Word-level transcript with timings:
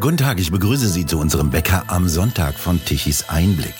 Guten 0.00 0.16
Tag, 0.16 0.38
ich 0.38 0.52
begrüße 0.52 0.88
Sie 0.88 1.06
zu 1.06 1.18
unserem 1.18 1.50
Bäcker 1.50 1.82
am 1.88 2.08
Sonntag 2.08 2.56
von 2.56 2.84
Tichys 2.84 3.28
Einblick. 3.28 3.74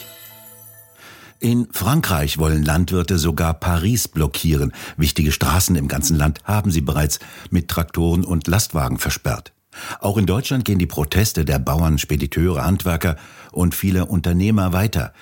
In 1.39 1.69
Frankreich 1.71 2.37
wollen 2.37 2.61
Landwirte 2.61 3.17
sogar 3.17 3.53
Paris 3.53 4.09
blockieren. 4.09 4.73
Wichtige 4.97 5.31
Straßen 5.31 5.77
im 5.77 5.87
ganzen 5.87 6.17
Land 6.17 6.39
haben 6.43 6.71
sie 6.71 6.81
bereits 6.81 7.19
mit 7.51 7.69
Traktoren 7.69 8.25
und 8.25 8.47
Lastwagen 8.47 8.97
versperrt. 8.97 9.53
Auch 10.01 10.17
in 10.17 10.25
Deutschland 10.25 10.65
gehen 10.65 10.77
die 10.77 10.87
Proteste 10.87 11.45
der 11.45 11.57
Bauern, 11.57 11.97
Spediteure, 11.97 12.65
Handwerker 12.65 13.15
und 13.53 13.73
viele 13.73 14.05
Unternehmer 14.05 14.73
weiter. 14.73 15.13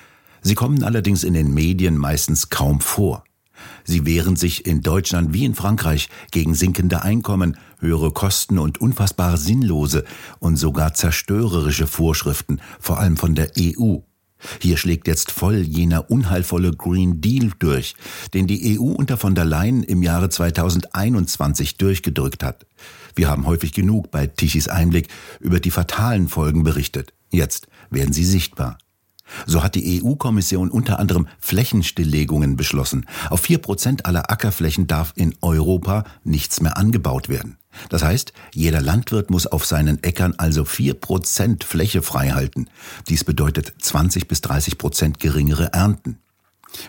Sie 0.41 0.55
kommen 0.55 0.83
allerdings 0.83 1.23
in 1.23 1.35
den 1.35 1.53
Medien 1.53 1.95
meistens 1.95 2.49
kaum 2.49 2.81
vor. 2.81 3.23
Sie 3.83 4.05
wehren 4.05 4.35
sich 4.35 4.65
in 4.65 4.81
Deutschland 4.81 5.33
wie 5.33 5.45
in 5.45 5.55
Frankreich 5.55 6.09
gegen 6.31 6.55
sinkende 6.55 7.03
Einkommen, 7.03 7.57
höhere 7.79 8.11
Kosten 8.11 8.57
und 8.57 8.79
unfassbar 8.79 9.37
sinnlose 9.37 10.03
und 10.39 10.57
sogar 10.57 10.93
zerstörerische 10.93 11.87
Vorschriften, 11.87 12.59
vor 12.79 12.99
allem 12.99 13.17
von 13.17 13.35
der 13.35 13.51
EU. 13.59 13.97
Hier 14.61 14.77
schlägt 14.77 15.07
jetzt 15.07 15.31
voll 15.31 15.61
jener 15.61 16.11
unheilvolle 16.11 16.71
Green 16.71 17.21
Deal 17.21 17.51
durch, 17.59 17.95
den 18.33 18.47
die 18.47 18.77
EU 18.79 18.91
unter 18.91 19.17
von 19.17 19.35
der 19.35 19.45
Leyen 19.45 19.83
im 19.83 20.03
Jahre 20.03 20.29
2021 20.29 21.77
durchgedrückt 21.77 22.43
hat. 22.43 22.65
Wir 23.15 23.29
haben 23.29 23.47
häufig 23.47 23.73
genug 23.73 24.11
bei 24.11 24.27
Tichys 24.27 24.67
Einblick 24.67 25.07
über 25.39 25.59
die 25.59 25.71
fatalen 25.71 26.27
Folgen 26.27 26.63
berichtet. 26.63 27.13
Jetzt 27.31 27.67
werden 27.89 28.13
sie 28.13 28.25
sichtbar. 28.25 28.77
So 29.45 29.63
hat 29.63 29.75
die 29.75 30.01
EU-Kommission 30.03 30.69
unter 30.69 30.99
anderem 30.99 31.27
Flächenstilllegungen 31.39 32.55
beschlossen. 32.55 33.05
Auf 33.29 33.41
vier 33.41 33.59
Prozent 33.59 34.05
aller 34.05 34.31
Ackerflächen 34.31 34.87
darf 34.87 35.13
in 35.15 35.35
Europa 35.41 36.03
nichts 36.23 36.61
mehr 36.61 36.77
angebaut 36.77 37.29
werden. 37.29 37.57
Das 37.89 38.03
heißt, 38.03 38.33
jeder 38.53 38.81
Landwirt 38.81 39.29
muss 39.29 39.47
auf 39.47 39.65
seinen 39.65 40.01
Äckern 40.03 40.33
also 40.37 40.65
vier 40.65 40.93
Prozent 40.93 41.63
Fläche 41.63 42.01
freihalten. 42.01 42.69
Dies 43.07 43.23
bedeutet 43.23 43.73
20 43.79 44.27
bis 44.27 44.41
30 44.41 44.77
Prozent 44.77 45.19
geringere 45.19 45.73
Ernten. 45.73 46.17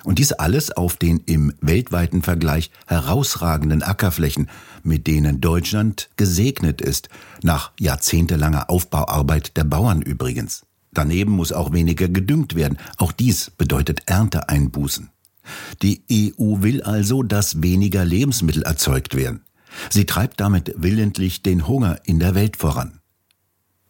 Und 0.05 0.19
dies 0.19 0.33
alles 0.33 0.73
auf 0.73 0.97
den 0.97 1.19
im 1.27 1.55
weltweiten 1.61 2.23
Vergleich 2.23 2.71
herausragenden 2.87 3.83
Ackerflächen, 3.83 4.49
mit 4.83 5.07
denen 5.07 5.41
Deutschland 5.41 6.11
gesegnet 6.17 6.81
ist, 6.81 7.09
nach 7.43 7.73
jahrzehntelanger 7.79 8.71
Aufbauarbeit 8.71 9.57
der 9.57 9.65
Bauern 9.65 10.03
übrigens. 10.03 10.63
Daneben 10.99 11.31
muss 11.31 11.53
auch 11.53 11.73
weniger 11.73 12.09
gedüngt 12.09 12.57
werden. 12.57 12.77
Auch 12.97 13.13
dies 13.13 13.51
bedeutet 13.51 14.03
Ernteeinbußen. 14.07 15.11
Die 15.81 16.03
EU 16.11 16.61
will 16.63 16.83
also, 16.83 17.23
dass 17.23 17.63
weniger 17.63 18.05
Lebensmittel 18.05 18.65
erzeugt 18.65 19.15
werden. 19.15 19.45
Sie 19.91 20.07
treibt 20.07 20.41
damit 20.41 20.75
willentlich 20.77 21.41
den 21.45 21.69
Hunger 21.69 22.01
in 22.03 22.19
der 22.19 22.35
Welt 22.35 22.57
voran. 22.57 22.99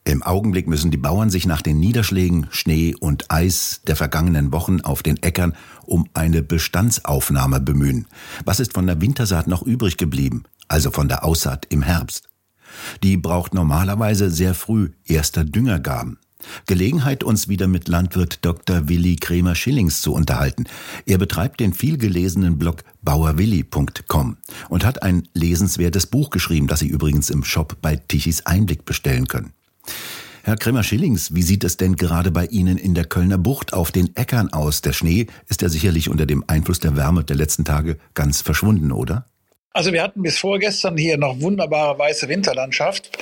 Im 0.05 0.23
Augenblick 0.23 0.69
müssen 0.69 0.91
die 0.91 0.99
Bauern 0.99 1.31
sich 1.31 1.47
nach 1.47 1.63
den 1.63 1.81
Niederschlägen, 1.81 2.47
Schnee 2.51 2.95
und 2.95 3.31
Eis 3.31 3.81
der 3.87 3.97
vergangenen 3.97 4.53
Wochen 4.53 4.83
auf 4.83 5.03
den 5.03 5.17
Äckern 5.23 5.55
um 5.87 6.11
eine 6.13 6.43
Bestandsaufnahme 6.43 7.59
bemühen. 7.59 8.05
Was 8.45 8.61
ist 8.61 8.75
von 8.75 8.87
der 8.87 9.01
Wintersaat 9.01 9.47
noch 9.47 9.63
übrig 9.63 9.97
geblieben, 9.97 10.43
also 10.69 10.91
von 10.91 11.09
der 11.09 11.25
Aussaat 11.25 11.65
im 11.71 11.81
Herbst? 11.81 12.29
Die 13.03 13.17
braucht 13.17 13.55
normalerweise 13.55 14.31
sehr 14.31 14.53
früh 14.53 14.91
erster 15.07 15.47
Düngergaben. 15.47 16.19
Gelegenheit, 16.67 17.25
uns 17.25 17.49
wieder 17.49 17.67
mit 17.67 17.89
Landwirt 17.89 18.45
Dr. 18.45 18.89
Willi 18.89 19.17
Kremer-Schillings 19.17 20.01
zu 20.03 20.13
unterhalten. 20.13 20.65
Er 21.07 21.19
betreibt 21.19 21.61
den 21.61 21.73
vielgelesenen 21.73 22.59
Blog 22.59 22.85
bauerwilli.com 23.03 24.37
und 24.69 24.85
hat 24.85 25.03
ein 25.03 25.27
lesenswertes 25.35 26.07
Buch 26.07 26.31
geschrieben, 26.31 26.67
das 26.67 26.81
Sie 26.81 26.89
übrigens 26.89 27.31
im 27.31 27.45
Shop 27.45 27.79
bei 27.81 27.97
Tichys 27.97 28.47
Einblick 28.47 28.85
bestellen 28.85 29.27
können. 29.27 29.53
Herr 30.43 30.57
Kremer-Schillings, 30.57 31.35
wie 31.35 31.43
sieht 31.43 31.65
es 31.65 31.77
denn 31.77 31.97
gerade 31.97 32.31
bei 32.31 32.47
Ihnen 32.47 32.79
in 32.79 32.95
der 32.95 33.05
Kölner 33.05 33.39
Bucht 33.39 33.73
auf 33.73 33.93
den 33.93 34.15
Äckern 34.17 34.53
aus? 34.53 34.81
Der 34.81 34.93
Schnee 34.93 35.27
ist 35.49 35.63
ja 35.63 35.69
sicherlich 35.69 36.09
unter 36.09 36.27
dem 36.27 36.45
Einfluss 36.47 36.81
der 36.81 36.97
Wärme 36.97 37.25
der 37.25 37.37
letzten 37.37 37.65
Tage 37.65 37.99
ganz 38.15 38.41
verschwunden, 38.41 38.93
oder? 38.93 39.27
Also 39.73 39.93
wir 39.93 40.03
hatten 40.03 40.23
bis 40.23 40.39
vorgestern 40.39 40.97
hier 40.97 41.19
noch 41.19 41.41
wunderbare 41.41 41.99
weiße 41.99 42.29
Winterlandschaft. 42.29 43.17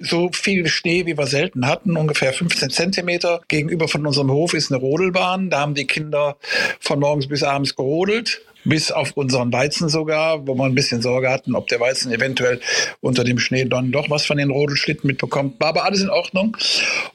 So 0.00 0.30
viel 0.32 0.66
Schnee, 0.66 1.06
wie 1.06 1.16
wir 1.16 1.26
selten 1.26 1.66
hatten, 1.66 1.96
ungefähr 1.96 2.32
15 2.32 2.70
Zentimeter. 2.70 3.42
Gegenüber 3.48 3.86
von 3.86 4.06
unserem 4.06 4.30
Hof 4.30 4.54
ist 4.54 4.72
eine 4.72 4.80
Rodelbahn. 4.80 5.50
Da 5.50 5.60
haben 5.60 5.74
die 5.74 5.86
Kinder 5.86 6.36
von 6.80 7.00
morgens 7.00 7.28
bis 7.28 7.42
abends 7.42 7.76
gerodelt 7.76 8.40
bis 8.64 8.90
auf 8.90 9.12
unseren 9.16 9.52
Weizen 9.52 9.88
sogar, 9.88 10.46
wo 10.46 10.54
wir 10.54 10.64
ein 10.64 10.74
bisschen 10.74 11.02
Sorge 11.02 11.30
hatten, 11.30 11.54
ob 11.54 11.68
der 11.68 11.80
Weizen 11.80 12.12
eventuell 12.12 12.60
unter 13.00 13.24
dem 13.24 13.38
Schnee 13.38 13.64
dann 13.64 13.92
doch 13.92 14.10
was 14.10 14.26
von 14.26 14.36
den 14.36 14.50
Rodelschlitten 14.50 15.06
mitbekommt. 15.06 15.60
War 15.60 15.68
aber 15.68 15.84
alles 15.84 16.02
in 16.02 16.10
Ordnung. 16.10 16.56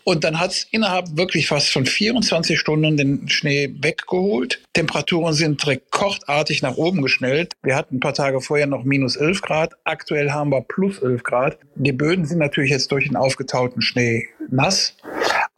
Und 0.03 0.23
dann 0.23 0.39
hat 0.39 0.51
es 0.51 0.67
innerhalb 0.71 1.17
wirklich 1.17 1.47
fast 1.47 1.69
von 1.69 1.85
24 1.85 2.59
Stunden 2.59 2.97
den 2.97 3.29
Schnee 3.29 3.73
weggeholt. 3.79 4.61
Temperaturen 4.73 5.33
sind 5.33 5.65
rekordartig 5.65 6.61
nach 6.61 6.77
oben 6.77 7.01
geschnellt. 7.01 7.53
Wir 7.63 7.75
hatten 7.75 7.97
ein 7.97 7.99
paar 7.99 8.13
Tage 8.13 8.41
vorher 8.41 8.67
noch 8.67 8.83
minus 8.83 9.15
11 9.15 9.41
Grad. 9.41 9.73
Aktuell 9.83 10.31
haben 10.31 10.51
wir 10.51 10.61
plus 10.61 10.99
11 10.99 11.23
Grad. 11.23 11.57
Die 11.75 11.91
Böden 11.91 12.25
sind 12.25 12.39
natürlich 12.39 12.71
jetzt 12.71 12.91
durch 12.91 13.07
den 13.07 13.15
aufgetauten 13.15 13.81
Schnee 13.81 14.27
nass. 14.51 14.95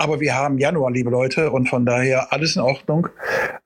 Aber 0.01 0.19
wir 0.19 0.33
haben 0.33 0.57
Januar, 0.57 0.89
liebe 0.89 1.11
Leute, 1.11 1.51
und 1.51 1.69
von 1.69 1.85
daher 1.85 2.33
alles 2.33 2.55
in 2.55 2.63
Ordnung. 2.63 3.09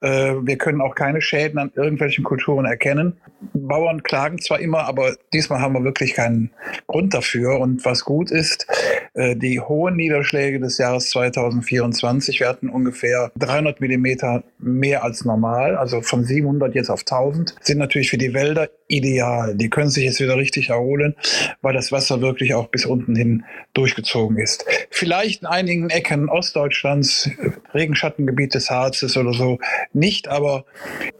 Äh, 0.02 0.34
wir 0.42 0.58
können 0.58 0.82
auch 0.82 0.94
keine 0.94 1.22
Schäden 1.22 1.58
an 1.58 1.72
irgendwelchen 1.76 2.26
Kulturen 2.26 2.66
erkennen. 2.66 3.16
Bauern 3.54 4.04
klagen 4.04 4.40
zwar 4.40 4.60
immer, 4.60 4.80
aber 4.86 5.16
diesmal 5.32 5.62
haben 5.62 5.76
wir 5.76 5.86
wirklich 5.86 6.14
keinen 6.14 6.52
Grund 6.88 7.14
dafür. 7.14 7.58
Und 7.62 7.86
was 7.86 8.04
gut 8.04 8.32
ist, 8.32 8.68
die 9.16 9.62
hohen 9.62 9.96
Niederschläge 9.96 10.60
des 10.60 10.78
Jahres 10.78 11.10
2024, 11.12 12.40
wir 12.42 12.50
hatten 12.50 12.70
ungefähr 12.70 13.32
300 13.38 13.80
Millimeter 13.80 14.44
mehr 14.60 15.04
als 15.04 15.24
normal, 15.24 15.78
also 15.78 16.02
von 16.02 16.26
700 16.26 16.76
jetzt 16.76 16.90
auf 16.90 17.02
1000, 17.02 17.56
sind 17.62 17.78
natürlich 17.78 18.10
für 18.10 18.18
die 18.18 18.34
Wälder 18.34 18.70
ideal. 18.88 19.56
Die 19.56 19.70
können 19.70 19.90
sich 19.90 20.04
jetzt 20.04 20.20
wieder 20.20 20.38
richtig 20.38 20.70
erholen, 20.70 21.16
weil 21.62 21.74
das 21.74 21.92
Wasser 21.92 22.22
wirklich 22.22 22.54
auch 22.54 22.68
bis 22.68 22.86
unten 22.86 23.16
hin 23.16 23.46
durchgezogen 23.74 24.38
ist. 24.38 24.66
Vielleicht 24.92 25.42
in 25.42 25.48
einigen 25.48 25.90
Ecken 25.90 26.30
Ostdeutschlands, 26.30 27.30
Regenschattengebiet 27.74 28.54
des 28.54 28.70
Harzes 28.70 29.18
oder 29.18 29.34
so, 29.34 29.60
nicht, 29.94 30.28
aber 30.28 30.66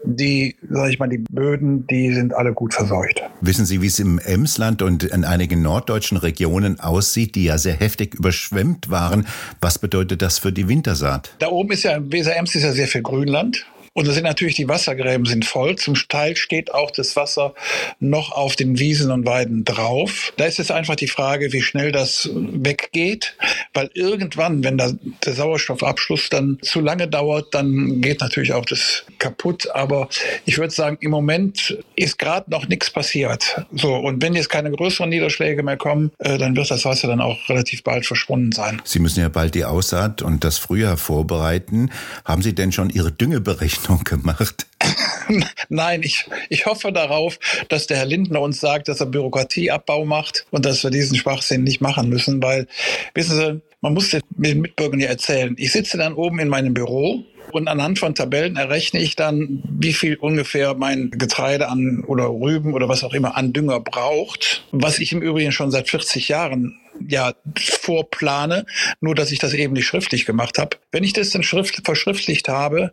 die, 0.04 0.56
sag 0.68 0.90
ich 0.90 0.98
mal, 0.98 1.08
die 1.08 1.24
Böden, 1.30 1.86
die 1.86 2.12
sind 2.12 2.34
alle 2.34 2.52
gut 2.52 2.74
verseucht. 2.74 3.22
Wissen 3.40 3.66
Sie, 3.66 3.82
wie 3.82 3.86
es 3.86 3.98
im 3.98 4.18
Emsland 4.18 4.82
und 4.82 5.04
in 5.04 5.24
einigen 5.24 5.62
norddeutschen 5.62 6.18
Regionen 6.18 6.78
aussieht, 6.78 7.34
die 7.34 7.44
ja 7.44 7.58
sehr 7.58 7.80
heftig 7.86 8.14
überschwemmt 8.14 8.90
waren? 8.90 9.26
Was 9.60 9.78
bedeutet 9.78 10.20
das 10.20 10.38
für 10.38 10.52
die 10.52 10.68
Wintersaat? 10.68 11.34
Da 11.38 11.48
oben 11.48 11.70
ist 11.70 11.84
ja, 11.84 11.98
Weser-Ems 12.00 12.54
ist 12.54 12.64
ja 12.64 12.72
sehr 12.72 12.88
viel 12.88 13.02
Grünland. 13.02 13.64
Und 13.96 14.06
da 14.06 14.12
sind 14.12 14.24
natürlich 14.24 14.56
die 14.56 14.68
Wassergräben 14.68 15.24
sind 15.24 15.46
voll. 15.46 15.76
Zum 15.76 15.94
Teil 15.94 16.36
steht 16.36 16.74
auch 16.74 16.90
das 16.90 17.16
Wasser 17.16 17.54
noch 17.98 18.30
auf 18.30 18.54
den 18.54 18.78
Wiesen 18.78 19.10
und 19.10 19.24
Weiden 19.24 19.64
drauf. 19.64 20.34
Da 20.36 20.44
ist 20.44 20.58
jetzt 20.58 20.70
einfach 20.70 20.96
die 20.96 21.08
Frage, 21.08 21.54
wie 21.54 21.62
schnell 21.62 21.92
das 21.92 22.28
weggeht, 22.34 23.38
weil 23.72 23.88
irgendwann, 23.94 24.62
wenn 24.62 24.76
da 24.76 24.92
der 25.24 25.32
Sauerstoffabschluss 25.32 26.28
dann 26.28 26.58
zu 26.60 26.80
lange 26.80 27.08
dauert, 27.08 27.54
dann 27.54 28.02
geht 28.02 28.20
natürlich 28.20 28.52
auch 28.52 28.66
das 28.66 29.04
kaputt. 29.18 29.70
Aber 29.74 30.10
ich 30.44 30.58
würde 30.58 30.74
sagen, 30.74 30.98
im 31.00 31.10
Moment 31.10 31.82
ist 31.94 32.18
gerade 32.18 32.50
noch 32.50 32.68
nichts 32.68 32.90
passiert. 32.90 33.64
So 33.72 33.94
und 33.94 34.20
wenn 34.20 34.34
jetzt 34.34 34.50
keine 34.50 34.70
größeren 34.72 35.08
Niederschläge 35.08 35.62
mehr 35.62 35.78
kommen, 35.78 36.10
äh, 36.18 36.36
dann 36.36 36.54
wird 36.54 36.70
das 36.70 36.84
Wasser 36.84 37.08
dann 37.08 37.22
auch 37.22 37.48
relativ 37.48 37.82
bald 37.82 38.04
verschwunden 38.04 38.52
sein. 38.52 38.82
Sie 38.84 38.98
müssen 38.98 39.20
ja 39.20 39.30
bald 39.30 39.54
die 39.54 39.64
Aussaat 39.64 40.20
und 40.20 40.44
das 40.44 40.58
Frühjahr 40.58 40.98
vorbereiten. 40.98 41.90
Haben 42.26 42.42
Sie 42.42 42.54
denn 42.54 42.72
schon 42.72 42.90
Ihre 42.90 43.10
Düngeberechnung 43.10 43.85
Rechnung 43.86 44.04
gemacht? 44.04 44.66
Nein, 45.68 46.02
ich, 46.02 46.26
ich 46.48 46.66
hoffe 46.66 46.92
darauf, 46.92 47.38
dass 47.68 47.86
der 47.86 47.98
Herr 47.98 48.06
Lindner 48.06 48.40
uns 48.40 48.60
sagt, 48.60 48.88
dass 48.88 49.00
er 49.00 49.06
Bürokratieabbau 49.06 50.04
macht 50.04 50.46
und 50.50 50.66
dass 50.66 50.82
wir 50.82 50.90
diesen 50.90 51.16
Schwachsinn 51.16 51.64
nicht 51.64 51.80
machen 51.80 52.08
müssen, 52.08 52.42
weil, 52.42 52.66
wissen 53.14 53.36
Sie, 53.36 53.62
man 53.80 53.94
muss 53.94 54.10
den 54.10 54.60
Mitbürgern 54.60 55.00
ja 55.00 55.08
erzählen. 55.08 55.54
Ich 55.58 55.72
sitze 55.72 55.98
dann 55.98 56.14
oben 56.14 56.40
in 56.40 56.48
meinem 56.48 56.74
Büro 56.74 57.24
und 57.52 57.68
anhand 57.68 57.98
von 57.98 58.14
Tabellen 58.14 58.56
errechne 58.56 59.00
ich 59.00 59.14
dann, 59.14 59.62
wie 59.68 59.92
viel 59.92 60.16
ungefähr 60.16 60.74
mein 60.74 61.10
Getreide 61.10 61.68
an 61.68 62.02
oder 62.06 62.28
Rüben 62.28 62.74
oder 62.74 62.88
was 62.88 63.04
auch 63.04 63.14
immer 63.14 63.36
an 63.36 63.52
Dünger 63.52 63.80
braucht, 63.80 64.64
was 64.72 64.98
ich 64.98 65.12
im 65.12 65.22
Übrigen 65.22 65.52
schon 65.52 65.70
seit 65.70 65.88
40 65.88 66.28
Jahren 66.28 66.80
ja 67.06 67.34
vorplane, 67.58 68.66
nur 69.00 69.14
dass 69.14 69.32
ich 69.32 69.38
das 69.38 69.54
eben 69.54 69.72
nicht 69.72 69.86
schriftlich 69.86 70.26
gemacht 70.26 70.58
habe. 70.58 70.76
Wenn 70.92 71.04
ich 71.04 71.12
das 71.12 71.30
dann 71.30 71.42
schrift, 71.42 71.82
verschriftlicht 71.84 72.48
habe, 72.48 72.92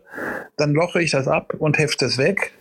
dann 0.56 0.72
loche 0.72 1.02
ich 1.02 1.10
das 1.10 1.28
ab 1.28 1.54
und 1.58 1.78
hefte 1.78 2.06
es 2.06 2.18
weg. 2.18 2.52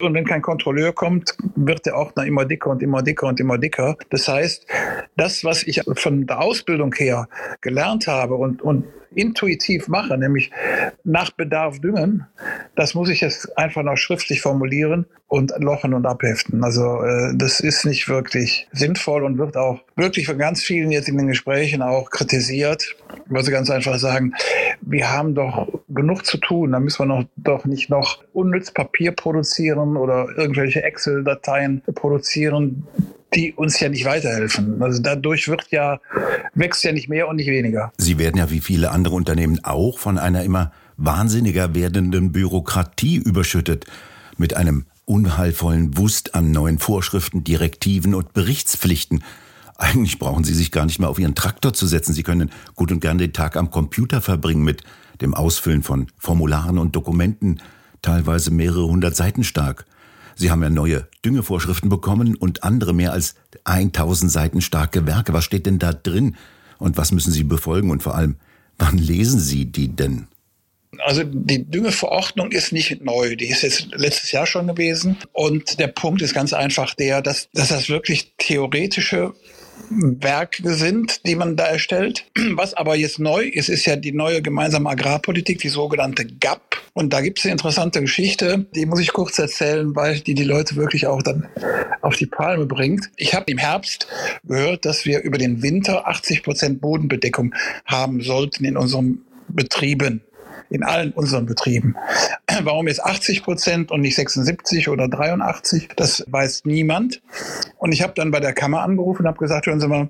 Und 0.00 0.14
wenn 0.14 0.26
kein 0.26 0.42
Kontrolleur 0.42 0.92
kommt, 0.92 1.34
wird 1.54 1.86
der 1.86 1.96
Ordner 1.96 2.26
immer 2.26 2.44
dicker 2.44 2.70
und 2.70 2.82
immer 2.82 3.02
dicker 3.02 3.26
und 3.26 3.40
immer 3.40 3.58
dicker. 3.58 3.96
Das 4.10 4.28
heißt, 4.28 4.66
das, 5.16 5.44
was 5.44 5.62
ich 5.62 5.82
von 5.94 6.26
der 6.26 6.40
Ausbildung 6.40 6.94
her 6.94 7.28
gelernt 7.60 8.06
habe 8.06 8.34
und, 8.34 8.62
und 8.62 8.84
intuitiv 9.16 9.88
mache, 9.88 10.16
nämlich 10.18 10.50
nach 11.04 11.30
Bedarf 11.30 11.80
düngen, 11.80 12.26
das 12.74 12.94
muss 12.94 13.08
ich 13.08 13.20
jetzt 13.20 13.56
einfach 13.58 13.82
noch 13.82 13.96
schriftlich 13.96 14.40
formulieren 14.42 15.06
und 15.28 15.52
lochen 15.58 15.94
und 15.94 16.06
abheften. 16.06 16.62
Also 16.62 17.02
äh, 17.02 17.32
das 17.34 17.60
ist 17.60 17.84
nicht 17.84 18.08
wirklich 18.08 18.68
sinnvoll 18.72 19.24
und 19.24 19.38
wird 19.38 19.56
auch 19.56 19.80
wirklich 19.96 20.26
von 20.26 20.38
ganz 20.38 20.62
vielen 20.62 20.92
jetzt 20.92 21.08
in 21.08 21.16
den 21.16 21.26
Gesprächen 21.26 21.82
auch 21.82 22.10
kritisiert, 22.10 22.94
weil 23.26 23.42
sie 23.42 23.50
ganz 23.50 23.70
einfach 23.70 23.98
sagen, 23.98 24.34
wir 24.82 25.10
haben 25.10 25.34
doch 25.34 25.66
genug 25.88 26.24
zu 26.24 26.38
tun, 26.38 26.72
da 26.72 26.80
müssen 26.80 27.00
wir 27.00 27.06
noch, 27.06 27.24
doch 27.36 27.64
nicht 27.64 27.90
noch 27.90 28.22
unnütz 28.32 28.70
Papier 28.70 29.12
produzieren 29.12 29.96
oder 29.96 30.28
irgendwelche 30.36 30.82
Excel-Dateien 30.82 31.82
produzieren, 31.94 32.86
die 33.34 33.52
uns 33.52 33.80
ja 33.80 33.88
nicht 33.88 34.04
weiterhelfen. 34.04 34.82
Also 34.82 35.02
dadurch 35.02 35.48
wird 35.48 35.66
ja, 35.70 36.00
wächst 36.54 36.84
ja 36.84 36.92
nicht 36.92 37.08
mehr 37.08 37.28
und 37.28 37.36
nicht 37.36 37.48
weniger. 37.48 37.92
Sie 37.98 38.18
werden 38.18 38.38
ja 38.38 38.50
wie 38.50 38.60
viele 38.60 38.90
andere 38.90 39.14
Unternehmen 39.14 39.62
auch 39.64 39.98
von 39.98 40.18
einer 40.18 40.44
immer 40.44 40.72
wahnsinniger 40.96 41.74
werdenden 41.74 42.32
Bürokratie 42.32 43.16
überschüttet. 43.16 43.86
Mit 44.38 44.56
einem 44.56 44.86
unheilvollen 45.04 45.96
Wust 45.96 46.34
an 46.34 46.50
neuen 46.50 46.78
Vorschriften, 46.78 47.44
Direktiven 47.44 48.14
und 48.14 48.32
Berichtspflichten. 48.32 49.22
Eigentlich 49.78 50.18
brauchen 50.18 50.44
Sie 50.44 50.54
sich 50.54 50.72
gar 50.72 50.86
nicht 50.86 50.98
mehr 50.98 51.08
auf 51.08 51.18
Ihren 51.18 51.34
Traktor 51.34 51.72
zu 51.72 51.86
setzen. 51.86 52.12
Sie 52.12 52.22
können 52.22 52.50
gut 52.74 52.90
und 52.92 53.00
gern 53.00 53.18
den 53.18 53.32
Tag 53.32 53.56
am 53.56 53.70
Computer 53.70 54.20
verbringen 54.20 54.64
mit 54.64 54.82
dem 55.20 55.34
Ausfüllen 55.34 55.82
von 55.82 56.08
Formularen 56.18 56.78
und 56.78 56.96
Dokumenten, 56.96 57.60
teilweise 58.02 58.50
mehrere 58.50 58.86
hundert 58.86 59.16
Seiten 59.16 59.44
stark. 59.44 59.86
Sie 60.38 60.50
haben 60.50 60.62
ja 60.62 60.68
neue 60.68 61.08
Düngevorschriften 61.24 61.88
bekommen 61.88 62.36
und 62.36 62.62
andere 62.62 62.92
mehr 62.92 63.12
als 63.12 63.34
1000 63.64 64.30
Seiten 64.30 64.60
starke 64.60 65.06
Werke. 65.06 65.32
Was 65.32 65.44
steht 65.44 65.64
denn 65.64 65.78
da 65.78 65.94
drin? 65.94 66.36
Und 66.78 66.98
was 66.98 67.10
müssen 67.10 67.32
Sie 67.32 67.42
befolgen? 67.42 67.90
Und 67.90 68.02
vor 68.02 68.14
allem, 68.14 68.36
wann 68.78 68.98
lesen 68.98 69.40
Sie 69.40 69.64
die 69.64 69.88
denn? 69.88 70.28
Also 70.98 71.24
die 71.24 71.64
Düngeverordnung 71.64 72.52
ist 72.52 72.72
nicht 72.72 73.02
neu, 73.02 73.36
die 73.36 73.48
ist 73.48 73.62
jetzt 73.62 73.88
letztes 73.94 74.32
Jahr 74.32 74.46
schon 74.46 74.66
gewesen. 74.66 75.16
Und 75.32 75.78
der 75.80 75.88
Punkt 75.88 76.20
ist 76.20 76.34
ganz 76.34 76.52
einfach 76.52 76.94
der, 76.94 77.22
dass, 77.22 77.48
dass 77.52 77.68
das 77.68 77.88
wirklich 77.88 78.34
theoretische 78.38 79.34
Werke 79.90 80.74
sind, 80.74 81.26
die 81.26 81.34
man 81.34 81.56
da 81.56 81.64
erstellt. 81.64 82.26
Was 82.52 82.74
aber 82.74 82.96
jetzt 82.96 83.18
neu 83.18 83.44
ist, 83.44 83.68
ist 83.68 83.86
ja 83.86 83.96
die 83.96 84.12
neue 84.12 84.42
gemeinsame 84.42 84.90
Agrarpolitik, 84.90 85.60
die 85.60 85.68
sogenannte 85.68 86.26
GAP. 86.26 86.75
Und 86.96 87.12
da 87.12 87.20
gibt 87.20 87.38
es 87.38 87.44
eine 87.44 87.52
interessante 87.52 88.00
Geschichte, 88.00 88.64
die 88.74 88.86
muss 88.86 89.00
ich 89.00 89.12
kurz 89.12 89.38
erzählen, 89.38 89.94
weil 89.94 90.20
die 90.20 90.32
die 90.32 90.44
Leute 90.44 90.76
wirklich 90.76 91.06
auch 91.06 91.22
dann 91.22 91.46
auf 92.00 92.16
die 92.16 92.24
Palme 92.24 92.64
bringt. 92.64 93.10
Ich 93.16 93.34
habe 93.34 93.50
im 93.52 93.58
Herbst 93.58 94.08
gehört, 94.44 94.86
dass 94.86 95.04
wir 95.04 95.20
über 95.20 95.36
den 95.36 95.62
Winter 95.62 96.08
80 96.08 96.42
Prozent 96.42 96.80
Bodenbedeckung 96.80 97.54
haben 97.84 98.22
sollten 98.22 98.64
in 98.64 98.78
unseren 98.78 99.18
Betrieben 99.48 100.22
in 100.70 100.82
allen 100.82 101.12
unseren 101.12 101.46
Betrieben. 101.46 101.94
Warum 102.62 102.88
jetzt 102.88 103.04
80 103.04 103.44
Prozent 103.44 103.90
und 103.92 104.00
nicht 104.00 104.16
76 104.16 104.88
oder 104.88 105.06
83, 105.06 105.90
das 105.96 106.24
weiß 106.28 106.64
niemand. 106.64 107.22
Und 107.76 107.92
ich 107.92 108.02
habe 108.02 108.14
dann 108.16 108.30
bei 108.30 108.40
der 108.40 108.52
Kammer 108.52 108.80
angerufen 108.80 109.22
und 109.22 109.28
habe 109.28 109.38
gesagt, 109.38 109.66
hören 109.66 109.80
Sie 109.80 109.86
mal, 109.86 110.08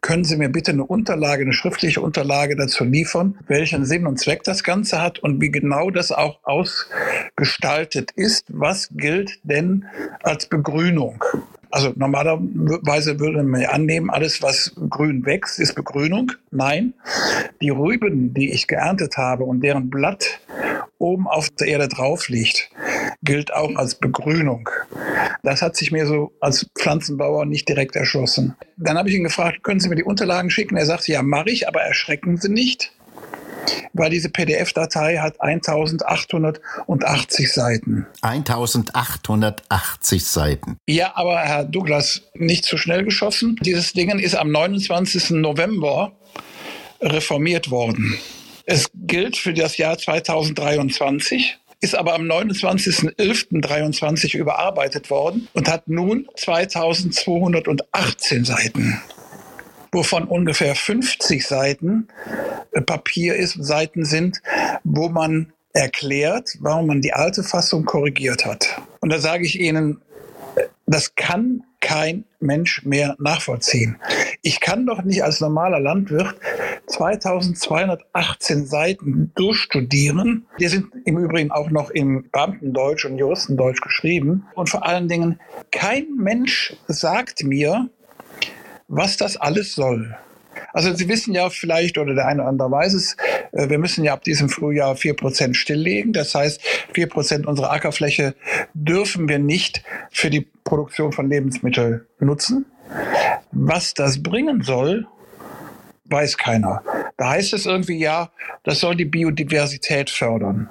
können 0.00 0.24
Sie 0.24 0.36
mir 0.36 0.48
bitte 0.48 0.72
eine 0.72 0.84
Unterlage, 0.84 1.42
eine 1.42 1.52
schriftliche 1.52 2.00
Unterlage 2.00 2.56
dazu 2.56 2.84
liefern, 2.84 3.38
welchen 3.48 3.84
Sinn 3.84 4.06
und 4.06 4.18
Zweck 4.18 4.44
das 4.44 4.62
Ganze 4.62 5.02
hat 5.02 5.18
und 5.18 5.40
wie 5.40 5.50
genau 5.50 5.90
das 5.90 6.12
auch 6.12 6.38
ausgestaltet 6.44 8.12
ist? 8.12 8.46
Was 8.48 8.88
gilt 8.92 9.40
denn 9.42 9.86
als 10.22 10.46
Begrünung? 10.46 11.24
Also 11.70 11.92
normalerweise 11.96 13.18
würde 13.18 13.42
man 13.42 13.64
annehmen, 13.64 14.10
alles, 14.10 14.40
was 14.40 14.72
grün 14.88 15.26
wächst, 15.26 15.58
ist 15.58 15.74
Begrünung. 15.74 16.32
Nein, 16.50 16.94
die 17.60 17.70
Rüben, 17.70 18.32
die 18.32 18.52
ich 18.52 18.66
geerntet 18.66 19.16
habe 19.16 19.44
und 19.44 19.60
deren 19.60 19.90
Blatt 19.90 20.40
oben 20.98 21.26
auf 21.26 21.50
der 21.50 21.66
Erde 21.68 21.88
drauf 21.88 22.28
liegt, 22.28 22.70
gilt 23.22 23.52
auch 23.52 23.74
als 23.76 23.96
Begrünung. 23.96 24.68
Das 25.42 25.62
hat 25.62 25.76
sich 25.76 25.92
mir 25.92 26.06
so 26.06 26.32
als 26.40 26.68
Pflanzenbauer 26.78 27.46
nicht 27.46 27.68
direkt 27.68 27.96
erschlossen. 27.96 28.56
Dann 28.76 28.98
habe 28.98 29.08
ich 29.08 29.14
ihn 29.14 29.24
gefragt, 29.24 29.62
können 29.62 29.80
Sie 29.80 29.88
mir 29.88 29.96
die 29.96 30.04
Unterlagen 30.04 30.50
schicken? 30.50 30.76
Er 30.76 30.86
sagte, 30.86 31.12
ja, 31.12 31.22
mache 31.22 31.50
ich, 31.50 31.68
aber 31.68 31.82
erschrecken 31.82 32.36
Sie 32.36 32.48
nicht 32.48 32.92
weil 33.92 34.10
diese 34.10 34.28
PDF-Datei 34.28 35.18
hat 35.18 35.40
1880 35.40 37.52
Seiten. 37.52 38.06
1880 38.22 40.24
Seiten. 40.24 40.76
Ja, 40.86 41.16
aber 41.16 41.40
Herr 41.40 41.64
Douglas, 41.64 42.22
nicht 42.34 42.64
zu 42.64 42.76
schnell 42.76 43.02
geschossen. 43.04 43.56
Dieses 43.62 43.92
Ding 43.92 44.16
ist 44.18 44.34
am 44.34 44.50
29. 44.50 45.30
November 45.30 46.12
reformiert 47.00 47.70
worden. 47.70 48.18
Es 48.64 48.90
gilt 48.94 49.36
für 49.36 49.54
das 49.54 49.76
Jahr 49.76 49.96
2023 49.98 51.58
ist 51.86 51.94
aber 51.94 52.14
am 52.14 52.22
29.11.23 52.22 54.36
überarbeitet 54.36 55.08
worden 55.08 55.46
und 55.52 55.70
hat 55.70 55.86
nun 55.88 56.28
2218 56.34 58.44
Seiten 58.44 59.00
wovon 59.92 60.24
ungefähr 60.24 60.74
50 60.74 61.46
Seiten 61.46 62.08
äh, 62.72 62.82
Papier 62.82 63.36
ist, 63.36 63.54
Seiten 63.64 64.04
sind, 64.04 64.42
wo 64.84 65.08
man 65.08 65.52
erklärt, 65.72 66.56
warum 66.60 66.88
man 66.88 67.00
die 67.00 67.12
alte 67.12 67.42
Fassung 67.42 67.84
korrigiert 67.84 68.44
hat. 68.44 68.80
Und 69.00 69.10
da 69.10 69.18
sage 69.18 69.46
ich 69.46 69.60
Ihnen, 69.60 70.02
das 70.86 71.14
kann 71.14 71.62
kein 71.86 72.24
Mensch 72.40 72.84
mehr 72.84 73.14
nachvollziehen. 73.20 73.96
Ich 74.42 74.58
kann 74.58 74.86
doch 74.86 75.04
nicht 75.04 75.22
als 75.22 75.40
normaler 75.40 75.78
Landwirt 75.78 76.34
2218 76.88 78.66
Seiten 78.66 79.30
durchstudieren. 79.36 80.46
Die 80.58 80.66
sind 80.66 80.88
im 81.04 81.16
Übrigen 81.16 81.52
auch 81.52 81.70
noch 81.70 81.90
im 81.90 82.28
Beamtendeutsch 82.32 83.04
und 83.04 83.18
Juristendeutsch 83.18 83.80
geschrieben. 83.82 84.46
Und 84.56 84.68
vor 84.68 84.84
allen 84.84 85.06
Dingen, 85.06 85.38
kein 85.70 86.08
Mensch 86.16 86.74
sagt 86.88 87.44
mir, 87.44 87.88
was 88.88 89.16
das 89.16 89.36
alles 89.36 89.76
soll. 89.76 90.16
Also 90.72 90.92
Sie 90.92 91.08
wissen 91.08 91.34
ja 91.34 91.50
vielleicht, 91.50 91.98
oder 91.98 92.16
der 92.16 92.26
eine 92.26 92.42
oder 92.42 92.48
andere 92.48 92.70
weiß 92.70 92.94
es, 92.94 93.16
wir 93.52 93.78
müssen 93.78 94.04
ja 94.04 94.12
ab 94.12 94.24
diesem 94.24 94.48
Frühjahr 94.48 94.96
vier 94.96 95.14
Prozent 95.14 95.56
stilllegen. 95.56 96.12
Das 96.12 96.34
heißt, 96.34 96.60
vier 96.92 97.08
Prozent 97.08 97.46
unserer 97.46 97.72
Ackerfläche 97.72 98.34
dürfen 98.74 99.28
wir 99.28 99.38
nicht 99.38 99.82
für 100.10 100.30
die 100.30 100.48
Produktion 100.64 101.12
von 101.12 101.28
Lebensmitteln 101.28 102.06
nutzen. 102.18 102.66
Was 103.52 103.94
das 103.94 104.22
bringen 104.22 104.62
soll, 104.62 105.06
weiß 106.04 106.36
keiner. 106.38 106.82
Da 107.16 107.30
heißt 107.30 107.52
es 107.52 107.66
irgendwie, 107.66 107.98
ja, 107.98 108.30
das 108.62 108.80
soll 108.80 108.96
die 108.96 109.04
Biodiversität 109.04 110.10
fördern. 110.10 110.70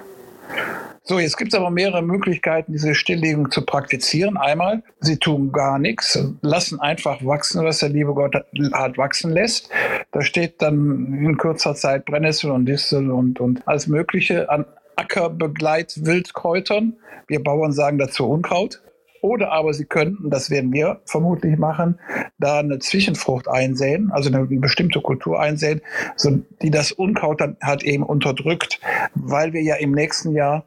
So, 1.08 1.20
jetzt 1.20 1.36
gibt 1.36 1.52
es 1.52 1.58
aber 1.58 1.70
mehrere 1.70 2.02
Möglichkeiten, 2.02 2.72
diese 2.72 2.96
Stilllegung 2.96 3.52
zu 3.52 3.64
praktizieren. 3.64 4.36
Einmal, 4.36 4.82
sie 4.98 5.18
tun 5.18 5.52
gar 5.52 5.78
nichts, 5.78 6.18
lassen 6.40 6.80
einfach 6.80 7.24
wachsen, 7.24 7.64
was 7.64 7.78
der 7.78 7.90
liebe 7.90 8.12
Gott 8.12 8.34
hat 8.72 8.98
wachsen 8.98 9.30
lässt. 9.30 9.70
Da 10.10 10.22
steht 10.22 10.60
dann 10.60 11.14
in 11.14 11.36
kurzer 11.36 11.76
Zeit 11.76 12.06
Brennnessel 12.06 12.50
und 12.50 12.66
Distel 12.66 13.12
und, 13.12 13.38
und 13.38 13.62
alles 13.68 13.86
Mögliche 13.86 14.50
an 14.50 14.64
Ackerbegleit-Wildkräutern. 14.96 16.96
Wir 17.28 17.40
Bauern 17.40 17.70
sagen 17.70 17.98
dazu 17.98 18.28
Unkraut. 18.28 18.80
Oder 19.26 19.50
aber 19.50 19.74
sie 19.74 19.86
könnten, 19.86 20.30
das 20.30 20.50
werden 20.50 20.72
wir 20.72 21.00
vermutlich 21.04 21.58
machen, 21.58 21.98
da 22.38 22.60
eine 22.60 22.78
Zwischenfrucht 22.78 23.48
einsäen, 23.48 24.12
also 24.12 24.32
eine 24.32 24.46
bestimmte 24.46 25.00
Kultur 25.00 25.40
einsäen, 25.40 25.80
so, 26.14 26.38
die 26.62 26.70
das 26.70 26.92
Unkraut 26.92 27.40
dann 27.40 27.56
halt 27.60 27.82
eben 27.82 28.04
unterdrückt, 28.04 28.78
weil 29.16 29.52
wir 29.52 29.62
ja 29.62 29.74
im 29.74 29.90
nächsten 29.90 30.30
Jahr 30.32 30.64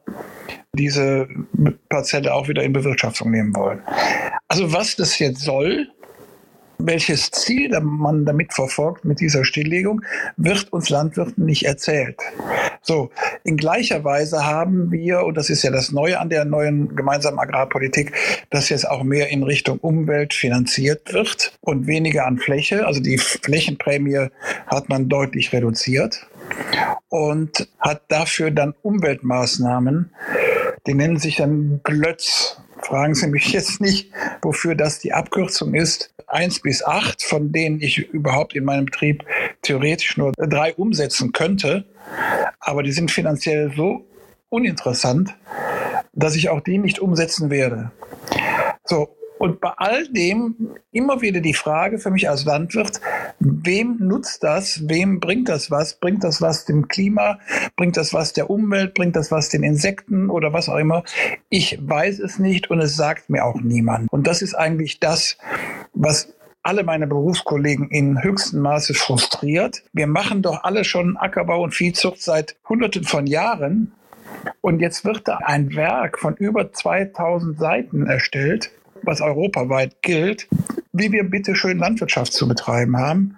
diese 0.74 1.30
Parzelle 1.88 2.34
auch 2.34 2.50
wieder 2.50 2.62
in 2.62 2.74
Bewirtschaftung 2.74 3.32
nehmen 3.32 3.56
wollen. 3.56 3.82
Also 4.50 4.74
was 4.74 4.98
das 4.98 5.18
jetzt 5.20 5.40
soll, 5.40 5.88
welches 6.80 7.30
Ziel 7.32 7.78
man 7.82 8.26
damit 8.26 8.54
verfolgt 8.54 9.06
mit 9.06 9.20
dieser 9.20 9.46
Stilllegung, 9.46 10.02
wird 10.38 10.72
uns 10.72 10.90
Landwirten 10.90 11.46
nicht 11.46 11.66
erzählt. 11.66 12.18
So, 12.82 13.12
in 13.44 13.58
gleicher 13.58 14.04
Weise 14.04 14.46
haben 14.46 14.92
wir, 14.92 15.24
und 15.24 15.36
das 15.36 15.50
ist 15.50 15.62
ja 15.64 15.72
das 15.72 15.92
Neue 15.92 16.20
an 16.20 16.30
der 16.30 16.46
neuen 16.46 16.96
gemeinsamen 16.96 17.38
Agrarpolitik, 17.38 18.14
dass 18.50 18.70
jetzt 18.70 18.90
auch 18.90 19.04
mehr 19.04 19.30
in 19.30 19.44
Richtung 19.44 19.80
Umwelt 19.80 20.34
finanziert 20.34 21.14
wird 21.14 21.58
und 21.62 21.86
weniger 21.86 22.26
an 22.26 22.38
Fläche. 22.38 22.88
Also 22.88 23.02
die 23.02 23.18
Flächenprämie 23.18 24.30
hat 24.66 24.88
man 24.88 25.10
deutlich 25.10 25.52
reduziert 25.52 26.28
und 27.10 27.68
hat 27.80 28.04
dafür 28.08 28.52
dann 28.52 28.74
Umweltmaßnahmen, 28.82 30.12
die 30.88 30.94
nennen 30.94 31.18
sich 31.18 31.36
dann 31.36 31.82
Glötz 31.84 32.62
fragen 32.90 33.14
Sie 33.14 33.28
mich 33.28 33.52
jetzt 33.52 33.80
nicht, 33.82 34.12
wofür 34.42 34.74
das 34.74 34.98
die 34.98 35.14
Abkürzung 35.14 35.76
ist. 35.76 36.12
Eins 36.26 36.60
bis 36.60 36.84
acht, 36.84 37.22
von 37.22 37.52
denen 37.52 37.80
ich 37.82 38.00
überhaupt 38.10 38.56
in 38.56 38.66
meinem 38.66 38.86
Betrieb 38.86 39.24
theoretisch 39.62 40.18
nur 40.18 40.32
drei 40.36 40.74
umsetzen 40.74 41.32
könnte. 41.32 41.86
Aber 42.60 42.82
die 42.82 42.92
sind 42.92 43.12
finanziell 43.12 43.72
so 43.76 44.08
uninteressant, 44.50 45.36
dass 46.14 46.36
ich 46.36 46.50
auch 46.50 46.62
die 46.62 46.80
nicht 46.80 47.00
umsetzen 47.00 47.52
werde. 47.52 47.92
So, 48.86 49.16
Und 49.40 49.62
bei 49.62 49.72
all 49.78 50.08
dem 50.10 50.76
immer 50.92 51.22
wieder 51.22 51.40
die 51.40 51.54
Frage 51.54 51.98
für 51.98 52.12
mich 52.12 52.30
als 52.30 52.44
Landwirt, 52.44 53.00
wem 53.40 53.96
nutzt 54.00 54.44
das, 54.44 54.88
wem 54.88 55.22
bringt 55.22 55.48
das 55.48 55.72
was? 55.72 55.96
Bringt 56.00 56.26
das 56.26 56.42
was 56.42 56.66
dem 56.66 56.90
Klima? 56.90 57.40
Bringt 57.78 57.96
das 57.96 58.14
was 58.14 58.34
der 58.34 58.50
Umwelt? 58.50 58.94
Bringt 58.94 59.16
das 59.16 59.32
was 59.32 59.48
den 59.48 59.64
Insekten 59.64 60.30
oder 60.30 60.52
was 60.52 60.68
auch 60.68 60.78
immer? 60.78 61.04
Ich 61.50 61.80
weiß 61.82 62.20
es 62.20 62.38
nicht 62.38 62.70
und 62.70 62.82
es 62.82 62.98
sagt 62.98 63.30
mir 63.30 63.46
auch 63.46 63.62
niemand. 63.62 64.12
Und 64.12 64.28
das 64.28 64.42
ist 64.42 64.56
eigentlich 64.56 65.00
das, 65.00 65.38
was 65.94 66.34
alle 66.62 66.84
meine 66.84 67.08
Berufskollegen 67.08 67.90
in 67.90 68.22
höchstem 68.22 68.60
Maße 68.60 68.94
frustriert. 68.94 69.84
Wir 69.94 70.08
machen 70.08 70.42
doch 70.42 70.66
alle 70.66 70.84
schon 70.84 71.16
Ackerbau 71.16 71.64
und 71.64 71.74
Viehzucht 71.74 72.22
seit 72.22 72.58
Hunderten 72.68 73.06
von 73.06 73.26
Jahren. 73.26 73.94
Und 74.60 74.82
jetzt 74.82 75.06
wird 75.06 75.28
da 75.30 75.38
ein 75.38 75.74
Werk 75.76 76.20
von 76.20 76.36
über 76.36 76.72
2000 76.74 77.58
Seiten 77.58 78.06
erstellt, 78.06 78.72
was 79.04 79.22
europaweit 79.22 80.02
gilt, 80.02 80.48
wie 80.92 81.12
wir 81.12 81.24
bitte 81.24 81.56
schön 81.56 81.80
Landwirtschaft 81.80 82.34
zu 82.34 82.48
betreiben 82.48 82.98
haben. 82.98 83.38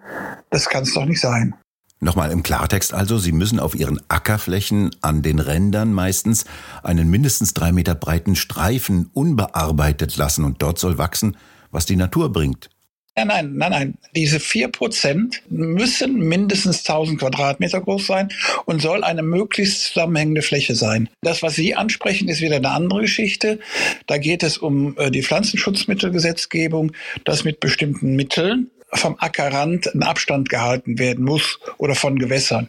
Das 0.50 0.70
kann 0.70 0.84
es 0.84 0.94
doch 0.94 1.06
nicht 1.06 1.22
sein. 1.22 1.56
Nochmal 2.04 2.32
im 2.32 2.42
Klartext 2.42 2.96
also, 2.96 3.20
Sie 3.20 3.32
müssen 3.32 3.60
auf 3.60 3.76
Ihren 3.76 4.02
Ackerflächen 4.08 4.90
an 5.02 5.22
den 5.22 5.38
Rändern 5.38 5.94
meistens 5.94 6.46
einen 6.82 7.12
mindestens 7.12 7.54
drei 7.54 7.72
Meter 7.72 7.94
breiten 7.94 8.36
Streifen 8.36 9.12
unbearbeitet 9.14 10.18
lassen 10.18 10.44
und 10.44 10.64
dort 10.64 10.80
soll 10.80 10.98
wachsen, 10.98 11.38
was 11.70 11.86
die 11.86 11.96
Natur 11.96 12.34
bringt. 12.34 12.71
Nein, 13.18 13.28
nein, 13.28 13.54
nein, 13.56 13.72
nein. 13.72 13.94
Diese 14.16 14.40
vier 14.40 14.70
Prozent 14.70 15.42
müssen 15.50 16.16
mindestens 16.16 16.80
1000 16.80 17.20
Quadratmeter 17.20 17.82
groß 17.82 18.08
sein 18.08 18.30
und 18.66 18.82
soll 18.82 19.04
eine 19.04 19.22
möglichst 19.22 19.84
zusammenhängende 19.84 20.42
Fläche 20.42 20.76
sein. 20.76 21.10
Das, 21.22 21.44
was 21.44 21.56
Sie 21.56 21.76
ansprechen, 21.76 22.30
ist 22.30 22.40
wieder 22.40 22.56
eine 22.56 22.70
andere 22.72 23.02
Geschichte. 23.02 23.60
Da 24.08 24.18
geht 24.18 24.44
es 24.44 24.58
um 24.58 24.98
äh, 24.98 25.12
die 25.12 25.24
Pflanzenschutzmittelgesetzgebung, 25.24 26.94
dass 27.26 27.44
mit 27.44 27.60
bestimmten 27.60 28.16
Mitteln 28.16 28.72
vom 28.94 29.16
Ackerrand 29.20 29.94
ein 29.94 30.04
Abstand 30.04 30.50
gehalten 30.50 31.00
werden 31.00 31.24
muss 31.24 31.60
oder 31.78 31.96
von 31.96 32.20
Gewässern. 32.20 32.68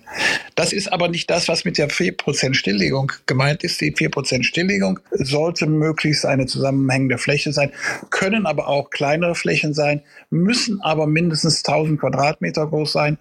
Das 0.54 0.72
ist 0.72 0.92
aber 0.92 1.08
nicht 1.08 1.28
das, 1.30 1.48
was 1.48 1.64
mit 1.64 1.78
der 1.78 1.88
4% 1.90 2.54
Stilllegung 2.54 3.12
gemeint 3.26 3.64
ist. 3.64 3.80
Die 3.80 3.92
4% 3.92 4.44
Stilllegung 4.44 5.00
sollte 5.10 5.66
möglichst 5.66 6.24
eine 6.24 6.46
zusammenhängende 6.46 7.18
Fläche 7.18 7.52
sein, 7.52 7.72
können 8.10 8.46
aber 8.46 8.68
auch 8.68 8.90
kleinere 8.90 9.34
Flächen 9.34 9.74
sein, 9.74 10.02
müssen 10.30 10.80
aber 10.82 11.06
mindestens 11.06 11.64
1000 11.64 12.00
Quadratmeter 12.00 12.66
groß 12.66 12.92
sein. 12.92 13.18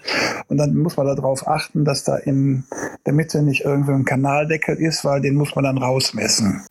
Und 0.48 0.58
dann 0.58 0.76
muss 0.76 0.98
man 0.98 1.08
darauf 1.08 1.48
achten, 1.48 1.86
dass 1.86 2.04
da 2.04 2.18
in 2.18 2.66
der 3.06 3.14
Mitte 3.14 3.42
nicht 3.42 3.62
irgendwo 3.62 3.94
ein 3.94 4.06
Kanaldeckel 4.06 4.76
ist, 4.76 5.04
weil 5.04 5.22
den 5.22 5.36
muss 5.36 5.56
man 5.56 5.64
dann 5.64 5.78
rausmessen. 5.78 6.66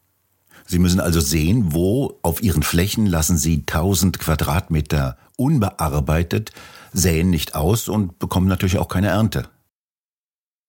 Sie 0.67 0.79
müssen 0.79 1.01
also 1.01 1.19
sehen, 1.19 1.73
wo 1.73 2.19
auf 2.23 2.45
Ihren 2.45 2.63
Flächen 2.63 3.07
lassen 3.07 3.37
Sie 3.37 3.65
1000 3.67 4.21
Quadratmeter 4.21 5.17
unbearbeitet, 5.41 6.53
säen 6.93 7.31
nicht 7.31 7.55
aus 7.55 7.89
und 7.89 8.19
bekommen 8.19 8.47
natürlich 8.49 8.79
auch 8.79 8.89
keine 8.89 9.09
Ernte. 9.09 9.49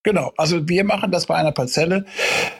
Genau, 0.04 0.32
also 0.36 0.68
wir 0.68 0.82
machen 0.82 1.12
das 1.12 1.26
bei 1.26 1.36
einer 1.36 1.52
Parzelle, 1.52 2.04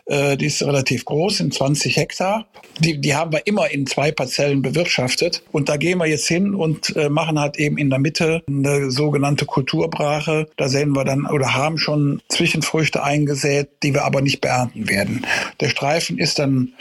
äh, 0.07 0.37
die 0.37 0.47
ist 0.47 0.63
relativ 0.63 1.05
groß, 1.05 1.39
sind 1.39 1.53
20 1.53 1.97
Hektar. 1.97 2.47
Die, 2.79 3.01
die 3.01 3.17
haben 3.17 3.33
wir 3.33 3.47
immer 3.47 3.69
in 3.71 3.87
zwei 3.87 4.13
Parzellen 4.13 4.63
bewirtschaftet. 4.63 5.43
Und 5.51 5.69
da 5.69 5.77
gehen 5.77 5.99
wir 5.99 6.07
jetzt 6.07 6.29
hin 6.29 6.55
und 6.55 6.95
äh, 6.97 7.09
machen 7.09 7.41
halt 7.41 7.59
eben 7.59 7.79
in 7.79 7.91
der 7.91 7.99
Mitte 7.99 8.43
eine 8.47 8.93
sogenannte 8.93 9.45
Kulturbrache. 9.45 10.49
Da 10.57 10.69
sehen 10.69 10.93
wir 10.93 11.05
dann 11.05 11.27
oder 11.27 11.55
haben 11.55 11.79
schon 11.79 12.23
Zwischenfrüchte 12.29 13.03
eingesät, 13.03 13.71
die 13.83 13.93
wir 13.93 14.05
aber 14.05 14.21
nicht 14.21 14.41
beernten 14.41 14.89
werden. 14.89 15.27
Der 15.61 15.69
Streifen 15.69 16.19
ist 16.19 16.39
dann 16.39 16.75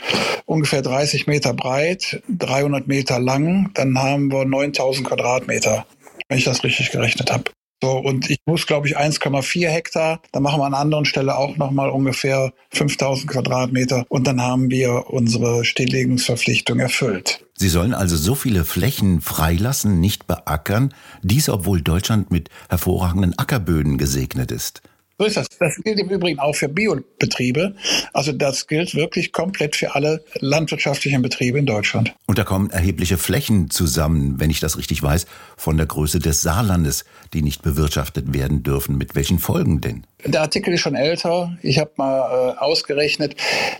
ungefähr 0.46 0.82
30 0.82 1.26
Meter 1.26 1.54
breit, 1.54 2.22
300 2.28 2.86
Meter 2.86 3.18
lang. 3.18 3.70
Dann 3.74 3.98
haben 3.98 4.30
wir 4.30 4.44
9000 4.44 5.08
Quadratmeter, 5.08 5.86
wenn 6.28 6.38
ich 6.38 6.44
das 6.44 6.62
richtig 6.62 6.92
gerechnet 6.92 7.32
habe. 7.32 7.44
So, 7.82 7.98
und 7.98 8.30
ich 8.30 8.38
muss, 8.46 8.68
glaube 8.68 8.86
ich, 8.86 8.96
1,4 8.96 9.66
Hektar. 9.68 10.20
Da 10.30 10.38
machen 10.38 10.60
wir 10.60 10.66
an 10.66 10.74
anderen 10.74 11.04
Stelle 11.04 11.36
auch 11.36 11.56
nochmal 11.56 11.90
ungefähr 11.90 12.52
5000 12.70 13.28
Quadratmeter. 13.28 14.04
Und 14.08 14.28
dann 14.28 14.40
haben 14.40 14.70
wir 14.70 15.10
unsere 15.10 15.64
Stilllegungsverpflichtung 15.64 16.78
erfüllt. 16.78 17.44
Sie 17.54 17.68
sollen 17.68 17.92
also 17.92 18.16
so 18.16 18.36
viele 18.36 18.64
Flächen 18.64 19.20
freilassen, 19.20 19.98
nicht 19.98 20.28
beackern, 20.28 20.94
dies 21.22 21.48
obwohl 21.48 21.82
Deutschland 21.82 22.30
mit 22.30 22.50
hervorragenden 22.68 23.36
Ackerböden 23.36 23.98
gesegnet 23.98 24.52
ist. 24.52 24.82
So 25.22 25.26
ist 25.26 25.36
das. 25.36 25.46
Das 25.60 25.76
gilt 25.76 26.00
im 26.00 26.08
Übrigen 26.08 26.40
auch 26.40 26.56
für 26.56 26.68
Biobetriebe. 26.68 27.76
Also 28.12 28.32
das 28.32 28.66
gilt 28.66 28.96
wirklich 28.96 29.30
komplett 29.30 29.76
für 29.76 29.94
alle 29.94 30.24
landwirtschaftlichen 30.40 31.22
Betriebe 31.22 31.60
in 31.60 31.66
Deutschland. 31.66 32.12
Und 32.26 32.38
da 32.38 32.42
kommen 32.42 32.70
erhebliche 32.70 33.16
Flächen 33.18 33.70
zusammen, 33.70 34.40
wenn 34.40 34.50
ich 34.50 34.58
das 34.58 34.76
richtig 34.76 35.00
weiß, 35.00 35.26
von 35.56 35.76
der 35.76 35.86
Größe 35.86 36.18
des 36.18 36.42
Saarlandes, 36.42 37.04
die 37.34 37.42
nicht 37.42 37.62
bewirtschaftet 37.62 38.34
werden 38.34 38.64
dürfen. 38.64 38.98
Mit 38.98 39.14
welchen 39.14 39.38
Folgen 39.38 39.80
denn? 39.80 40.04
Der 40.24 40.40
Artikel 40.40 40.74
ist 40.74 40.80
schon 40.80 40.96
älter. 40.96 41.56
Ich 41.62 41.78
habe 41.78 41.92
mal 41.98 42.54
äh, 42.56 42.58
ausgerechnet, 42.58 43.36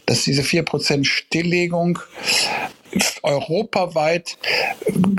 dass 0.07 0.23
diese 0.23 0.43
4% 0.43 1.05
Stilllegung 1.05 1.99
europaweit 3.25 4.39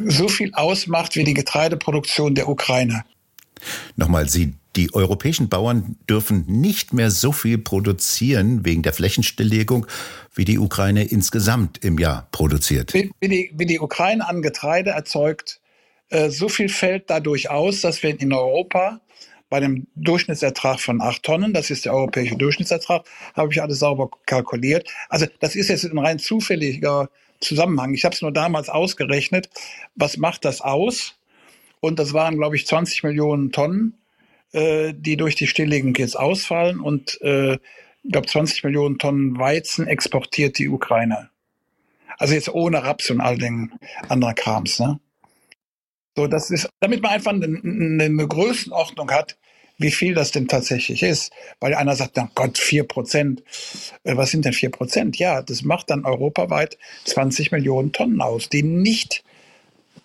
so 0.06 0.30
viel 0.30 0.54
ausmacht 0.54 1.18
wie 1.18 1.26
die 1.26 1.34
Getreideproduktion 1.34 2.34
der 2.34 2.48
Ukraine. 2.48 3.04
Nochmal, 3.96 4.30
Sie 4.30 4.56
die 4.76 4.94
europäischen 4.94 5.50
Bauern 5.50 5.98
dürfen 6.10 6.46
nicht 6.48 6.94
mehr 6.94 7.12
so 7.12 7.32
viel 7.32 7.58
produzieren 7.58 8.66
wegen 8.66 8.82
der 8.82 8.94
Flächenstilllegung, 8.94 9.86
wie 10.34 10.46
die 10.46 10.58
Ukraine 10.58 11.04
insgesamt 11.04 11.84
im 11.84 12.00
Jahr 12.00 12.28
produziert. 12.32 12.94
Wie, 12.94 13.12
die, 13.22 13.52
wie 13.54 13.66
die, 13.66 13.80
Ukraine 13.80 14.28
an 14.28 14.42
Getreide 14.42 14.92
erzeugt, 14.92 15.62
äh, 16.10 16.30
so 16.30 16.50
viel 16.50 16.70
fällt 16.70 17.10
dadurch 17.10 17.50
aus, 17.50 17.82
dass 17.82 18.02
wir 18.02 18.20
in 18.20 18.34
Europa 18.34 19.00
bei 19.50 19.58
einem 19.58 19.86
Durchschnittsertrag 19.96 20.80
von 20.80 21.00
acht 21.00 21.22
Tonnen, 21.22 21.54
das 21.54 21.70
ist 21.70 21.86
der 21.86 21.94
europäische 21.94 22.36
Durchschnittsertrag, 22.36 23.06
habe 23.36 23.54
ich 23.54 23.62
alles 23.62 23.78
sauber 23.78 24.10
kalkuliert. 24.26 24.90
Also 25.10 25.28
das 25.42 25.56
ist 25.56 25.68
jetzt 25.68 25.86
ein 25.86 26.00
rein 26.00 26.18
zufälliger 26.18 27.10
Zusammenhang. 27.40 27.94
Ich 27.94 28.04
habe 28.04 28.16
es 28.16 28.24
nur 28.24 28.32
damals 28.32 28.70
ausgerechnet. 28.70 29.50
Was 29.94 30.18
macht 30.18 30.46
das 30.46 30.62
aus? 30.62 31.20
Und 31.84 32.00
das 32.00 32.14
waren, 32.14 32.38
glaube 32.38 32.56
ich, 32.56 32.66
20 32.66 33.04
Millionen 33.04 33.52
Tonnen 33.52 33.98
äh, 34.54 34.94
die 34.96 35.18
durch 35.18 35.36
die 35.36 35.48
Stilllegung 35.48 35.96
jetzt 35.96 36.18
ausfallen 36.18 36.80
und 36.80 37.20
äh, 37.22 37.56
ich 38.04 38.12
glaube 38.12 38.28
20 38.28 38.64
Millionen 38.64 39.00
Tonnen 39.00 39.38
Weizen 39.40 39.88
exportiert 39.88 40.60
die 40.60 40.70
Ukraine. 40.70 41.30
Also 42.20 42.36
jetzt 42.36 42.50
ohne 42.50 42.84
Raps 42.84 43.10
und 43.10 43.20
all 43.20 43.38
den 43.38 43.74
anderen 44.10 44.36
Krams. 44.36 44.80
Ne? 44.80 45.00
So, 46.16 46.28
das 46.28 46.52
ist, 46.52 46.70
damit 46.80 47.02
man 47.02 47.14
einfach 47.14 47.32
eine, 47.32 47.46
eine 47.46 48.28
Größenordnung 48.28 49.10
hat, 49.10 49.38
wie 49.80 49.90
viel 49.90 50.14
das 50.14 50.30
denn 50.30 50.48
tatsächlich 50.48 51.02
ist. 51.02 51.34
Weil 51.60 51.74
einer 51.74 51.96
sagt, 51.96 52.12
na 52.16 52.30
Gott, 52.36 52.60
vier 52.60 52.84
Prozent. 52.84 53.42
Äh, 54.04 54.16
was 54.16 54.30
sind 54.30 54.46
denn 54.46 54.54
vier 54.54 54.70
Prozent? 54.70 55.18
Ja, 55.18 55.42
das 55.42 55.64
macht 55.64 55.90
dann 55.90 56.06
europaweit 56.06 56.78
20 57.06 57.52
Millionen 57.52 57.92
Tonnen 57.92 58.22
aus, 58.22 58.50
die 58.50 58.62
nicht 58.62 59.24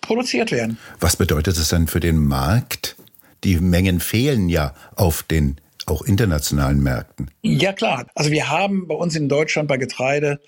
produziert 0.09 0.51
werden. 0.51 0.79
Was 0.99 1.17
bedeutet 1.17 1.55
das 1.55 1.69
dann 1.69 1.85
für 1.85 1.99
den 1.99 2.17
Markt? 2.17 2.95
Die 3.43 3.57
Mengen 3.59 3.99
fehlen 3.99 4.49
ja 4.49 4.73
auf 4.95 5.21
den 5.21 5.61
auch 5.85 6.01
internationalen 6.01 6.81
Märkten. 6.81 7.29
Ja 7.43 7.73
klar. 7.73 8.07
Also 8.15 8.31
wir 8.31 8.49
haben 8.49 8.87
bei 8.87 8.95
uns 8.95 9.15
in 9.15 9.29
Deutschland 9.29 9.67
bei 9.69 9.77
Getreide 9.77 10.39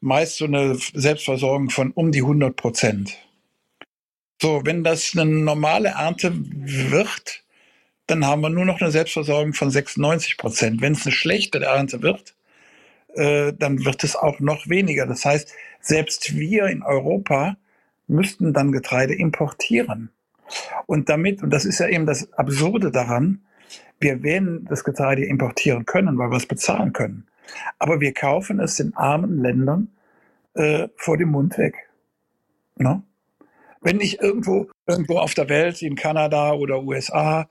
meist 0.00 0.36
so 0.36 0.44
eine 0.44 0.76
Selbstversorgung 0.94 1.70
von 1.70 1.90
um 1.90 2.12
die 2.12 2.20
100 2.20 2.54
Prozent. 2.54 3.18
So, 4.40 4.62
wenn 4.64 4.84
das 4.84 5.10
eine 5.16 5.24
normale 5.24 5.88
Ernte 5.88 6.32
wird, 6.36 7.42
dann 8.06 8.24
haben 8.24 8.42
wir 8.42 8.50
nur 8.50 8.66
noch 8.66 8.80
eine 8.80 8.92
Selbstversorgung 8.92 9.52
von 9.52 9.72
96 9.72 10.36
Prozent. 10.36 10.80
Wenn 10.80 10.92
es 10.92 11.06
eine 11.06 11.12
schlechte 11.12 11.60
Ernte 11.60 12.02
wird, 12.02 12.36
äh, 13.14 13.52
dann 13.52 13.84
wird 13.84 14.04
es 14.04 14.14
auch 14.14 14.38
noch 14.38 14.68
weniger. 14.68 15.06
Das 15.06 15.24
heißt, 15.24 15.52
selbst 15.80 16.36
wir 16.36 16.66
in 16.66 16.84
Europa 16.84 17.56
müssten 18.06 18.52
dann 18.52 18.72
Getreide 18.72 19.14
importieren. 19.14 20.10
Und 20.86 21.08
damit, 21.08 21.42
und 21.42 21.50
das 21.50 21.64
ist 21.64 21.78
ja 21.78 21.88
eben 21.88 22.06
das 22.06 22.32
Absurde 22.34 22.90
daran, 22.90 23.42
wir 24.00 24.22
werden 24.22 24.66
das 24.68 24.84
Getreide 24.84 25.24
importieren 25.24 25.86
können, 25.86 26.18
weil 26.18 26.30
wir 26.30 26.36
es 26.36 26.46
bezahlen 26.46 26.92
können. 26.92 27.26
Aber 27.78 28.00
wir 28.00 28.12
kaufen 28.12 28.60
es 28.60 28.78
in 28.80 28.94
armen 28.94 29.40
Ländern 29.40 29.88
äh, 30.54 30.88
vor 30.96 31.16
dem 31.16 31.30
Mund 31.30 31.56
weg. 31.58 31.88
Ne? 32.76 33.02
Wenn 33.80 33.96
nicht 33.96 34.20
irgendwo, 34.20 34.68
irgendwo 34.86 35.18
auf 35.18 35.34
der 35.34 35.48
Welt, 35.48 35.82
in 35.82 35.96
Kanada 35.96 36.52
oder 36.52 36.82
USA 36.82 37.48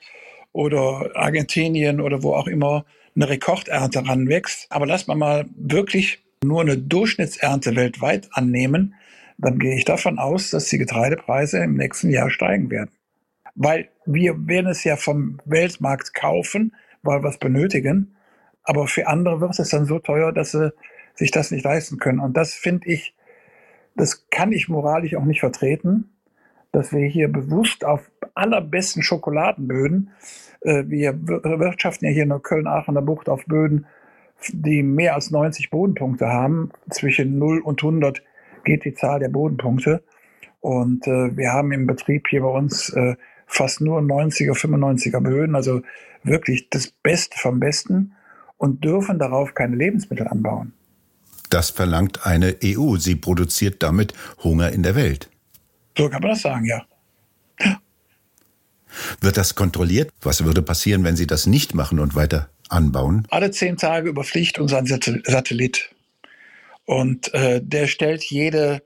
oder 0.51 1.11
Argentinien 1.15 2.01
oder 2.01 2.23
wo 2.23 2.33
auch 2.33 2.47
immer, 2.47 2.85
eine 3.15 3.29
Rekordernte 3.29 4.07
ranwächst. 4.07 4.71
Aber 4.71 4.85
lass 4.85 5.07
mal 5.07 5.15
mal 5.15 5.45
wirklich 5.55 6.23
nur 6.43 6.61
eine 6.61 6.77
Durchschnittsernte 6.77 7.75
weltweit 7.75 8.29
annehmen, 8.31 8.95
dann 9.41 9.59
gehe 9.59 9.75
ich 9.75 9.85
davon 9.85 10.19
aus, 10.19 10.51
dass 10.51 10.65
die 10.65 10.77
Getreidepreise 10.77 11.63
im 11.63 11.75
nächsten 11.75 12.09
Jahr 12.09 12.29
steigen 12.29 12.69
werden. 12.69 12.91
Weil 13.55 13.89
wir 14.05 14.47
werden 14.47 14.67
es 14.67 14.83
ja 14.83 14.95
vom 14.95 15.39
Weltmarkt 15.45 16.13
kaufen, 16.13 16.75
weil 17.03 17.21
wir 17.23 17.29
es 17.29 17.37
benötigen. 17.37 18.15
Aber 18.63 18.87
für 18.87 19.07
andere 19.07 19.41
wird 19.41 19.59
es 19.59 19.69
dann 19.69 19.85
so 19.85 19.99
teuer, 19.99 20.31
dass 20.31 20.51
sie 20.51 20.71
sich 21.15 21.31
das 21.31 21.51
nicht 21.51 21.63
leisten 21.63 21.97
können. 21.97 22.19
Und 22.19 22.37
das 22.37 22.53
finde 22.53 22.87
ich 22.87 23.15
das 23.95 24.29
kann 24.29 24.51
ich 24.51 24.69
moralisch 24.69 25.15
auch 25.15 25.25
nicht 25.25 25.39
vertreten, 25.39 26.09
dass 26.71 26.93
wir 26.93 27.05
hier 27.05 27.27
bewusst 27.27 27.83
auf 27.83 28.09
allerbesten 28.33 29.03
Schokoladenböden, 29.03 30.11
äh, 30.61 30.83
wir 30.87 31.13
wirtschaften 31.27 32.05
ja 32.05 32.11
hier 32.11 32.23
in 32.23 32.29
der 32.29 32.39
Köln-Aachener 32.39 33.01
Bucht 33.01 33.27
auf 33.27 33.45
Böden, 33.45 33.85
die 34.49 34.81
mehr 34.83 35.15
als 35.15 35.31
90 35.31 35.69
Bodenpunkte 35.69 36.27
haben. 36.27 36.71
Zwischen 36.89 37.37
0 37.37 37.59
und 37.59 37.83
100 37.83 38.23
geht 38.63 38.85
die 38.85 38.93
Zahl 38.93 39.19
der 39.19 39.29
Bodenpunkte. 39.29 40.03
Und 40.59 41.07
äh, 41.07 41.35
wir 41.35 41.51
haben 41.51 41.71
im 41.71 41.87
Betrieb 41.87 42.27
hier 42.29 42.41
bei 42.41 42.49
uns 42.49 42.89
äh, 42.89 43.15
fast 43.47 43.81
nur 43.81 43.99
90er, 43.99 44.53
95er 44.53 45.19
Böden, 45.19 45.55
also 45.55 45.81
wirklich 46.23 46.69
das 46.69 46.87
Beste 46.87 47.37
vom 47.37 47.59
Besten 47.59 48.13
und 48.57 48.83
dürfen 48.83 49.17
darauf 49.17 49.55
keine 49.55 49.75
Lebensmittel 49.75 50.27
anbauen. 50.27 50.73
Das 51.49 51.69
verlangt 51.69 52.25
eine 52.25 52.55
EU. 52.63 52.95
Sie 52.97 53.15
produziert 53.15 53.83
damit 53.83 54.13
Hunger 54.43 54.71
in 54.71 54.83
der 54.83 54.95
Welt. 54.95 55.29
So 55.97 56.07
kann 56.09 56.21
man 56.21 56.31
das 56.31 56.41
sagen, 56.41 56.65
ja. 56.65 56.85
Wird 59.19 59.37
das 59.37 59.55
kontrolliert? 59.55 60.11
Was 60.21 60.43
würde 60.45 60.61
passieren, 60.61 61.03
wenn 61.03 61.15
Sie 61.15 61.27
das 61.27 61.45
nicht 61.47 61.75
machen 61.75 61.99
und 61.99 62.15
weiter 62.15 62.49
anbauen? 62.69 63.27
Alle 63.29 63.51
zehn 63.51 63.77
Tage 63.77 64.09
überfliegt 64.09 64.59
unser 64.59 64.83
Satellit. 64.85 65.90
Und 66.85 67.33
äh, 67.33 67.61
der 67.63 67.87
stellt 67.87 68.23
jede 68.23 68.81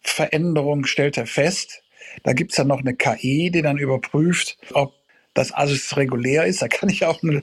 Veränderung, 0.00 0.86
stellt 0.86 1.16
er 1.16 1.26
fest. 1.26 1.82
Da 2.22 2.32
gibt 2.32 2.52
es 2.52 2.56
dann 2.56 2.68
noch 2.68 2.80
eine 2.80 2.94
KI, 2.94 3.50
die 3.50 3.62
dann 3.62 3.78
überprüft, 3.78 4.58
ob 4.72 4.94
das 5.34 5.52
alles 5.52 5.96
regulär 5.96 6.46
ist. 6.46 6.62
Da 6.62 6.68
kann 6.68 6.88
ich 6.88 7.04
auch 7.04 7.22
eine, 7.22 7.42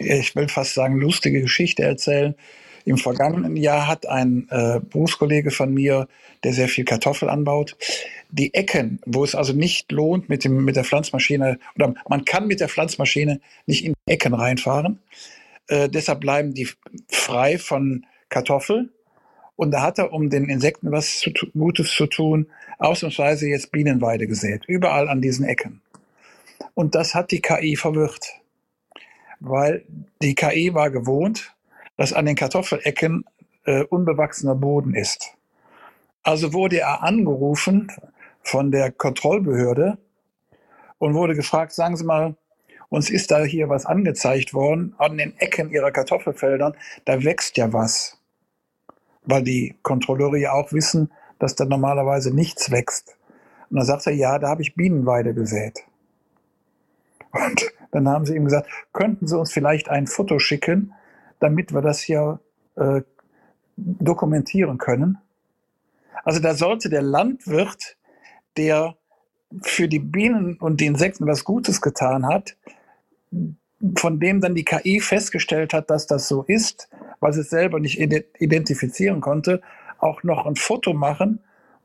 ich 0.00 0.34
will 0.34 0.48
fast 0.48 0.74
sagen, 0.74 0.98
lustige 0.98 1.40
Geschichte 1.40 1.84
erzählen. 1.84 2.34
Im 2.84 2.96
vergangenen 2.96 3.56
Jahr 3.56 3.86
hat 3.86 4.08
ein 4.08 4.48
äh, 4.50 4.80
Berufskollege 4.80 5.50
von 5.50 5.72
mir, 5.72 6.08
der 6.42 6.52
sehr 6.52 6.68
viel 6.68 6.84
Kartoffel 6.84 7.28
anbaut, 7.28 7.76
die 8.30 8.54
Ecken, 8.54 9.00
wo 9.04 9.24
es 9.24 9.34
also 9.34 9.52
nicht 9.52 9.92
lohnt, 9.92 10.28
mit, 10.28 10.44
dem, 10.44 10.64
mit 10.64 10.76
der 10.76 10.84
Pflanzmaschine, 10.84 11.58
oder 11.74 11.94
man 12.08 12.24
kann 12.24 12.46
mit 12.46 12.60
der 12.60 12.68
Pflanzmaschine 12.68 13.40
nicht 13.66 13.84
in 13.84 13.94
Ecken 14.06 14.34
reinfahren. 14.34 15.00
Äh, 15.66 15.88
deshalb 15.88 16.20
bleiben 16.20 16.54
die 16.54 16.68
frei 17.08 17.58
von 17.58 18.06
Kartoffel. 18.30 18.90
Und 19.58 19.72
da 19.72 19.82
hat 19.82 19.98
er, 19.98 20.12
um 20.12 20.30
den 20.30 20.48
Insekten 20.48 20.92
was 20.92 21.18
zu, 21.18 21.32
Gutes 21.52 21.90
zu 21.90 22.06
tun, 22.06 22.46
ausnahmsweise 22.78 23.48
jetzt 23.48 23.72
Bienenweide 23.72 24.28
gesät. 24.28 24.64
Überall 24.68 25.08
an 25.08 25.20
diesen 25.20 25.44
Ecken. 25.44 25.82
Und 26.74 26.94
das 26.94 27.16
hat 27.16 27.32
die 27.32 27.40
KI 27.40 27.74
verwirrt. 27.74 28.34
Weil 29.40 29.84
die 30.22 30.36
KI 30.36 30.74
war 30.74 30.90
gewohnt, 30.90 31.56
dass 31.96 32.12
an 32.12 32.26
den 32.26 32.36
Kartoffelecken 32.36 33.24
äh, 33.64 33.82
unbewachsener 33.82 34.54
Boden 34.54 34.94
ist. 34.94 35.34
Also 36.22 36.52
wurde 36.52 36.78
er 36.78 37.02
angerufen 37.02 37.90
von 38.44 38.70
der 38.70 38.92
Kontrollbehörde 38.92 39.98
und 40.98 41.14
wurde 41.14 41.34
gefragt, 41.34 41.72
sagen 41.72 41.96
Sie 41.96 42.04
mal, 42.04 42.36
uns 42.90 43.10
ist 43.10 43.32
da 43.32 43.42
hier 43.42 43.68
was 43.68 43.86
angezeigt 43.86 44.54
worden 44.54 44.94
an 44.98 45.18
den 45.18 45.36
Ecken 45.38 45.72
Ihrer 45.72 45.90
Kartoffelfeldern, 45.90 46.76
da 47.04 47.24
wächst 47.24 47.56
ja 47.56 47.72
was. 47.72 48.17
Weil 49.28 49.44
die 49.44 49.76
Kontrolleure 49.82 50.38
ja 50.38 50.52
auch 50.52 50.72
wissen, 50.72 51.12
dass 51.38 51.54
da 51.54 51.64
normalerweise 51.64 52.34
nichts 52.34 52.70
wächst. 52.70 53.16
Und 53.70 53.76
dann 53.76 53.86
sagt 53.86 54.06
er, 54.06 54.14
ja, 54.14 54.38
da 54.38 54.48
habe 54.48 54.62
ich 54.62 54.74
Bienenweide 54.74 55.34
gesät. 55.34 55.84
Und 57.30 57.70
dann 57.90 58.08
haben 58.08 58.26
sie 58.26 58.34
ihm 58.34 58.44
gesagt, 58.44 58.68
könnten 58.92 59.26
Sie 59.26 59.38
uns 59.38 59.52
vielleicht 59.52 59.88
ein 59.88 60.06
Foto 60.06 60.38
schicken, 60.38 60.94
damit 61.40 61.72
wir 61.72 61.82
das 61.82 62.00
hier 62.00 62.40
äh, 62.76 63.02
dokumentieren 63.76 64.78
können. 64.78 65.18
Also 66.24 66.40
da 66.40 66.54
sollte 66.54 66.88
der 66.88 67.02
Landwirt, 67.02 67.96
der 68.56 68.96
für 69.62 69.88
die 69.88 69.98
Bienen 69.98 70.56
und 70.56 70.80
die 70.80 70.86
Insekten 70.86 71.26
was 71.26 71.44
Gutes 71.44 71.80
getan 71.80 72.26
hat, 72.26 72.56
von 73.96 74.18
dem 74.20 74.40
dann 74.40 74.54
die 74.54 74.64
KI 74.64 75.00
festgestellt 75.00 75.72
hat, 75.72 75.90
dass 75.90 76.06
das 76.06 76.28
so 76.28 76.42
ist, 76.42 76.88
sie 77.32 77.40
es 77.40 77.50
selber 77.50 77.80
nicht 77.80 77.98
identifizieren 77.98 79.20
konnte, 79.20 79.60
auch 79.98 80.22
noch 80.22 80.46
ein 80.46 80.56
Foto 80.56 80.92
machen, 80.92 81.40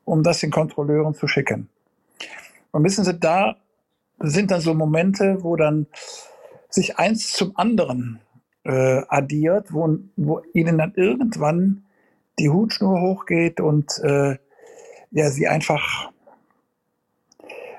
um 0.06 0.24
das 0.24 0.40
den 0.40 0.52
Kontrolleuren 0.52 1.14
zu 1.14 1.28
schicken. 1.28 1.70
Und 2.72 2.84
wissen 2.84 3.06
Sie, 3.06 3.18
da 3.18 3.56
sind 4.20 4.52
dann 4.52 4.62
so 4.62 4.74
Momente, 4.74 5.44
wo 5.44 5.56
dann 5.56 5.88
sich 6.70 6.98
eins 6.98 7.32
zum 7.32 7.56
anderen 7.58 8.20
äh, 8.64 9.02
addiert, 9.08 9.74
wo, 9.74 10.00
wo 10.16 10.42
ihnen 10.54 10.78
dann 10.78 10.94
irgendwann 10.96 11.86
die 12.40 12.50
Hutschnur 12.50 13.02
hochgeht 13.02 13.60
und 13.60 14.00
äh, 14.00 14.38
ja, 15.12 15.30
sie 15.30 15.48
einfach 15.48 16.10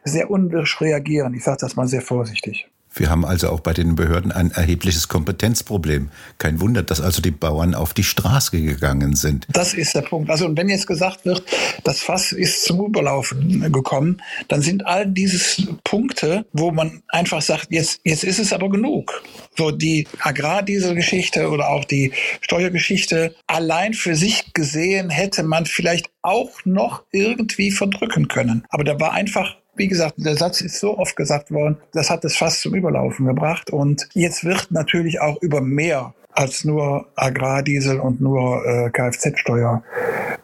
sehr 0.05 0.31
unwirsch 0.31 0.81
reagieren. 0.81 1.35
Ich 1.35 1.43
sage 1.43 1.59
das 1.61 1.77
mal 1.77 1.89
sehr 1.89 2.03
vorsichtig. 2.03 2.69
Wir 2.95 3.11
haben 3.11 3.25
also 3.25 3.51
auch 3.51 3.61
bei 3.61 3.73
den 3.73 3.97
Behörden 3.97 4.31
ein 4.31 4.53
erhebliches 4.53 5.09
Kompetenzproblem. 5.09 6.11
Kein 6.39 6.61
Wunder, 6.61 6.83
dass 6.83 7.01
also 7.01 7.21
die 7.21 7.33
Bauern 7.33 7.75
auf 7.75 7.93
die 7.93 8.05
Straße 8.05 8.61
gegangen 8.63 9.17
sind. 9.17 9.47
Das 9.51 9.75
ist 9.75 9.95
der 9.95 10.03
Punkt. 10.03 10.31
Also 10.31 10.47
und 10.47 10.57
wenn 10.57 10.69
jetzt 10.69 10.87
gesagt 10.87 11.25
wird, 11.25 11.43
das 11.83 12.01
Fass 12.01 12.33
ist 12.33 12.65
zum 12.65 12.87
Überlaufen 12.87 13.73
gekommen, 13.73 14.23
dann 14.49 14.63
sind 14.63 14.87
all 14.87 15.07
diese 15.07 15.67
Punkte, 15.83 16.47
wo 16.53 16.71
man 16.71 17.03
einfach 17.09 17.43
sagt, 17.43 17.69
jetzt, 17.71 18.01
jetzt 18.05 18.23
ist 18.23 18.39
es 18.39 18.53
aber 18.53 18.69
genug. 18.69 19.23
So 19.57 19.71
die 19.71 20.07
Agrardieselgeschichte 20.21 21.49
oder 21.51 21.71
auch 21.71 21.85
die 21.85 22.13
Steuergeschichte 22.41 23.35
allein 23.47 23.95
für 23.95 24.15
sich 24.15 24.53
gesehen 24.55 25.11
hätte 25.11 25.43
man 25.43 25.67
vielleicht 25.67 26.11
auch 26.23 26.65
noch 26.65 27.03
irgendwie 27.11 27.71
verdrücken 27.71 28.29
können. 28.29 28.65
Aber 28.71 28.85
da 28.85 28.99
war 29.01 29.13
einfach 29.13 29.57
wie 29.77 29.89
gesagt, 29.89 30.15
der 30.17 30.37
Satz 30.37 30.61
ist 30.61 30.79
so 30.79 30.99
oft 30.99 31.17
gesagt 31.17 31.51
worden, 31.51 31.79
das 31.93 32.11
hat 32.11 32.25
es 32.25 32.37
fast 32.37 32.61
zum 32.61 32.75
Überlaufen 32.75 33.27
gebracht. 33.27 33.71
Und 33.71 34.09
jetzt 34.15 34.45
wird 34.45 34.71
natürlich 34.71 35.21
auch 35.21 35.41
über 35.43 35.61
mehr 35.61 36.15
als 36.35 36.65
nur 36.65 37.07
Agrardiesel 37.15 38.01
und 38.01 38.21
nur 38.21 38.65
äh, 38.67 38.91
Kfz-Steuer 38.91 39.83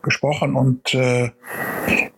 gesprochen. 0.02 0.54
Und 0.54 0.94
äh, 0.94 1.30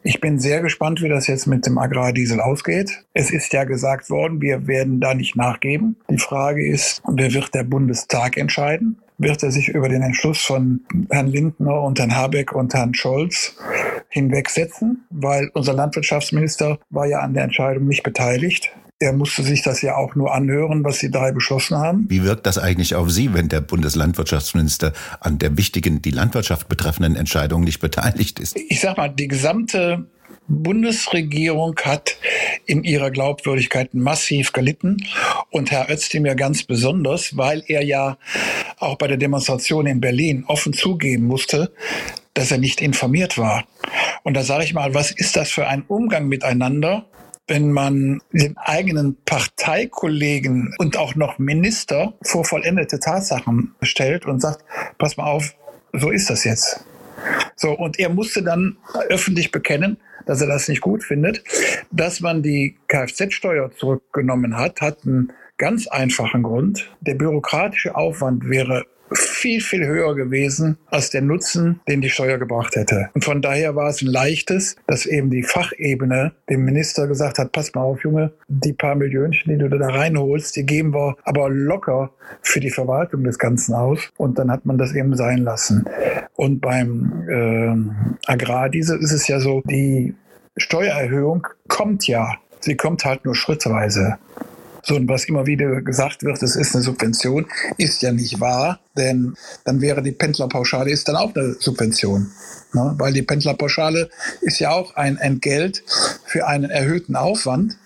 ich 0.02 0.20
bin 0.20 0.38
sehr 0.38 0.60
gespannt, 0.60 1.00
wie 1.02 1.08
das 1.08 1.26
jetzt 1.26 1.46
mit 1.46 1.66
dem 1.66 1.78
Agrardiesel 1.78 2.40
ausgeht. 2.40 3.04
Es 3.14 3.30
ist 3.30 3.52
ja 3.52 3.64
gesagt 3.64 4.10
worden, 4.10 4.40
wir 4.40 4.66
werden 4.66 5.00
da 5.00 5.14
nicht 5.14 5.36
nachgeben. 5.36 5.96
Die 6.10 6.18
Frage 6.18 6.66
ist, 6.66 7.02
wer 7.08 7.32
wird 7.32 7.54
der 7.54 7.64
Bundestag 7.64 8.36
entscheiden? 8.36 8.98
Wird 9.18 9.42
er 9.42 9.52
sich 9.52 9.68
über 9.68 9.88
den 9.88 10.02
Entschluss 10.02 10.40
von 10.40 10.80
Herrn 11.10 11.28
Lindner 11.28 11.82
und 11.82 11.98
Herrn 11.98 12.14
Habeck 12.14 12.52
und 12.52 12.74
Herrn 12.74 12.94
Scholz 12.94 13.56
hinwegsetzen, 14.12 15.06
weil 15.10 15.50
unser 15.54 15.72
Landwirtschaftsminister 15.72 16.78
war 16.90 17.06
ja 17.06 17.20
an 17.20 17.32
der 17.32 17.44
Entscheidung 17.44 17.86
nicht 17.86 18.02
beteiligt. 18.02 18.70
Er 18.98 19.12
musste 19.12 19.42
sich 19.42 19.62
das 19.62 19.82
ja 19.82 19.96
auch 19.96 20.14
nur 20.14 20.32
anhören, 20.32 20.84
was 20.84 20.98
die 20.98 21.10
drei 21.10 21.32
beschlossen 21.32 21.78
haben. 21.78 22.04
Wie 22.08 22.22
wirkt 22.22 22.46
das 22.46 22.58
eigentlich 22.58 22.94
auf 22.94 23.10
Sie, 23.10 23.34
wenn 23.34 23.48
der 23.48 23.60
Bundeslandwirtschaftsminister 23.60 24.92
an 25.18 25.38
der 25.38 25.56
wichtigen, 25.56 26.02
die 26.02 26.10
Landwirtschaft 26.10 26.68
betreffenden 26.68 27.16
Entscheidung 27.16 27.62
nicht 27.62 27.80
beteiligt 27.80 28.38
ist? 28.38 28.54
Ich 28.68 28.80
sag 28.80 28.98
mal, 28.98 29.08
die 29.08 29.28
gesamte 29.28 30.06
Bundesregierung 30.46 31.74
hat 31.82 32.16
in 32.66 32.84
ihrer 32.84 33.10
Glaubwürdigkeit 33.10 33.94
massiv 33.94 34.52
gelitten 34.52 34.98
und 35.50 35.70
Herr 35.70 35.90
Özdemir 35.90 36.34
ganz 36.34 36.64
besonders, 36.64 37.36
weil 37.36 37.64
er 37.66 37.82
ja 37.82 38.18
auch 38.78 38.98
bei 38.98 39.08
der 39.08 39.16
Demonstration 39.16 39.86
in 39.86 40.00
Berlin 40.00 40.44
offen 40.46 40.72
zugeben 40.74 41.26
musste, 41.26 41.72
dass 42.34 42.50
er 42.50 42.58
nicht 42.58 42.80
informiert 42.80 43.38
war. 43.38 43.64
Und 44.22 44.34
da 44.34 44.42
sage 44.42 44.64
ich 44.64 44.74
mal, 44.74 44.94
was 44.94 45.10
ist 45.10 45.36
das 45.36 45.50
für 45.50 45.66
ein 45.66 45.82
Umgang 45.86 46.28
miteinander, 46.28 47.06
wenn 47.48 47.72
man 47.72 48.22
den 48.32 48.56
eigenen 48.56 49.16
Parteikollegen 49.24 50.74
und 50.78 50.96
auch 50.96 51.14
noch 51.14 51.38
Minister 51.38 52.14
vor 52.22 52.44
vollendete 52.44 53.00
Tatsachen 53.00 53.74
stellt 53.82 54.26
und 54.26 54.40
sagt, 54.40 54.64
pass 54.98 55.16
mal 55.16 55.26
auf, 55.26 55.54
so 55.92 56.10
ist 56.10 56.30
das 56.30 56.44
jetzt. 56.44 56.84
So, 57.56 57.72
und 57.72 57.98
er 57.98 58.08
musste 58.08 58.42
dann 58.42 58.78
öffentlich 59.08 59.50
bekennen, 59.50 59.98
dass 60.26 60.40
er 60.40 60.46
das 60.46 60.68
nicht 60.68 60.80
gut 60.80 61.04
findet. 61.04 61.42
Dass 61.90 62.20
man 62.20 62.42
die 62.42 62.76
Kfz-Steuer 62.88 63.70
zurückgenommen 63.76 64.56
hat, 64.56 64.80
hat 64.80 65.04
einen 65.04 65.32
ganz 65.58 65.86
einfachen 65.86 66.42
Grund. 66.42 66.90
Der 67.00 67.14
bürokratische 67.14 67.94
Aufwand 67.94 68.48
wäre 68.48 68.86
viel, 69.14 69.60
viel 69.60 69.86
höher 69.86 70.14
gewesen 70.14 70.78
als 70.86 71.10
der 71.10 71.22
Nutzen, 71.22 71.80
den 71.88 72.00
die 72.00 72.10
Steuer 72.10 72.38
gebracht 72.38 72.76
hätte. 72.76 73.10
Und 73.14 73.24
von 73.24 73.42
daher 73.42 73.74
war 73.76 73.88
es 73.88 74.02
ein 74.02 74.08
leichtes, 74.08 74.76
dass 74.86 75.06
eben 75.06 75.30
die 75.30 75.42
Fachebene 75.42 76.32
dem 76.48 76.64
Minister 76.64 77.06
gesagt 77.06 77.38
hat, 77.38 77.52
pass 77.52 77.74
mal 77.74 77.82
auf, 77.82 78.02
Junge, 78.04 78.32
die 78.48 78.72
paar 78.72 78.94
Millionchen, 78.94 79.52
die 79.52 79.58
du 79.58 79.68
da 79.68 79.88
reinholst, 79.88 80.56
die 80.56 80.64
geben 80.64 80.94
wir 80.94 81.16
aber 81.24 81.48
locker 81.50 82.10
für 82.40 82.60
die 82.60 82.70
Verwaltung 82.70 83.24
des 83.24 83.38
Ganzen 83.38 83.74
aus. 83.74 84.10
Und 84.16 84.38
dann 84.38 84.50
hat 84.50 84.66
man 84.66 84.78
das 84.78 84.94
eben 84.94 85.16
sein 85.16 85.38
lassen. 85.38 85.84
Und 86.34 86.60
beim 86.60 87.28
äh, 87.28 88.30
Agrardiesel 88.30 88.98
ist 89.00 89.12
es 89.12 89.28
ja 89.28 89.40
so, 89.40 89.62
die 89.64 90.14
Steuererhöhung 90.56 91.46
kommt 91.68 92.06
ja. 92.06 92.36
Sie 92.60 92.76
kommt 92.76 93.04
halt 93.04 93.24
nur 93.24 93.34
schrittweise. 93.34 94.18
So, 94.82 94.96
und 94.96 95.08
was 95.08 95.24
immer 95.26 95.46
wieder 95.46 95.80
gesagt 95.80 96.24
wird, 96.24 96.42
es 96.42 96.56
ist 96.56 96.74
eine 96.74 96.82
Subvention, 96.82 97.46
ist 97.78 98.02
ja 98.02 98.12
nicht 98.12 98.40
wahr, 98.40 98.80
denn 98.96 99.34
dann 99.64 99.80
wäre 99.80 100.02
die 100.02 100.12
Pendlerpauschale 100.12 100.90
ist 100.90 101.08
dann 101.08 101.16
auch 101.16 101.34
eine 101.34 101.54
Subvention. 101.58 102.30
Ne? 102.72 102.94
Weil 102.98 103.12
die 103.12 103.22
Pendlerpauschale 103.22 104.10
ist 104.40 104.58
ja 104.58 104.72
auch 104.72 104.96
ein 104.96 105.16
Entgelt 105.18 105.84
für 106.24 106.46
einen 106.46 106.70
erhöhten 106.70 107.16
Aufwand. 107.16 107.78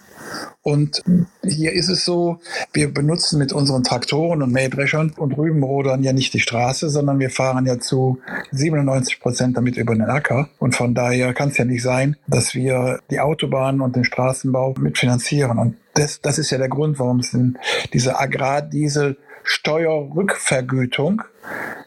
Und 0.63 1.03
hier 1.45 1.73
ist 1.73 1.89
es 1.89 2.05
so, 2.05 2.41
wir 2.73 2.93
benutzen 2.93 3.39
mit 3.39 3.53
unseren 3.53 3.85
Traktoren 3.85 4.43
und 4.43 4.51
Mähdreschern 4.53 5.13
und 5.17 5.37
Rübenrodern 5.39 6.03
ja 6.03 6.13
nicht 6.13 6.35
die 6.35 6.41
Straße, 6.41 6.91
sondern 6.91 7.21
wir 7.21 7.31
fahren 7.31 7.67
ja 7.67 7.79
zu 7.79 8.19
97 8.51 9.21
Prozent 9.21 9.57
damit 9.57 9.77
über 9.77 9.95
den 9.95 10.03
Acker. 10.03 10.49
Und 10.59 10.75
von 10.75 10.95
daher 10.95 11.33
kann 11.35 11.51
es 11.51 11.59
ja 11.59 11.65
nicht 11.65 11.83
sein, 11.83 12.17
dass 12.27 12.55
wir 12.55 13.01
die 13.11 13.21
Autobahnen 13.21 13.81
und 13.81 13.95
den 13.95 14.05
Straßenbau 14.05 14.75
mitfinanzieren. 14.81 15.59
Und 15.59 15.77
das, 15.97 16.21
das 16.21 16.39
ist 16.39 16.51
ja 16.51 16.59
der 16.59 16.69
Grund, 16.69 16.99
warum 16.99 17.21
es 17.21 17.37
diese 17.93 18.19
Agrardiesel 18.19 19.17
Steuerrückvergütung 19.43 21.23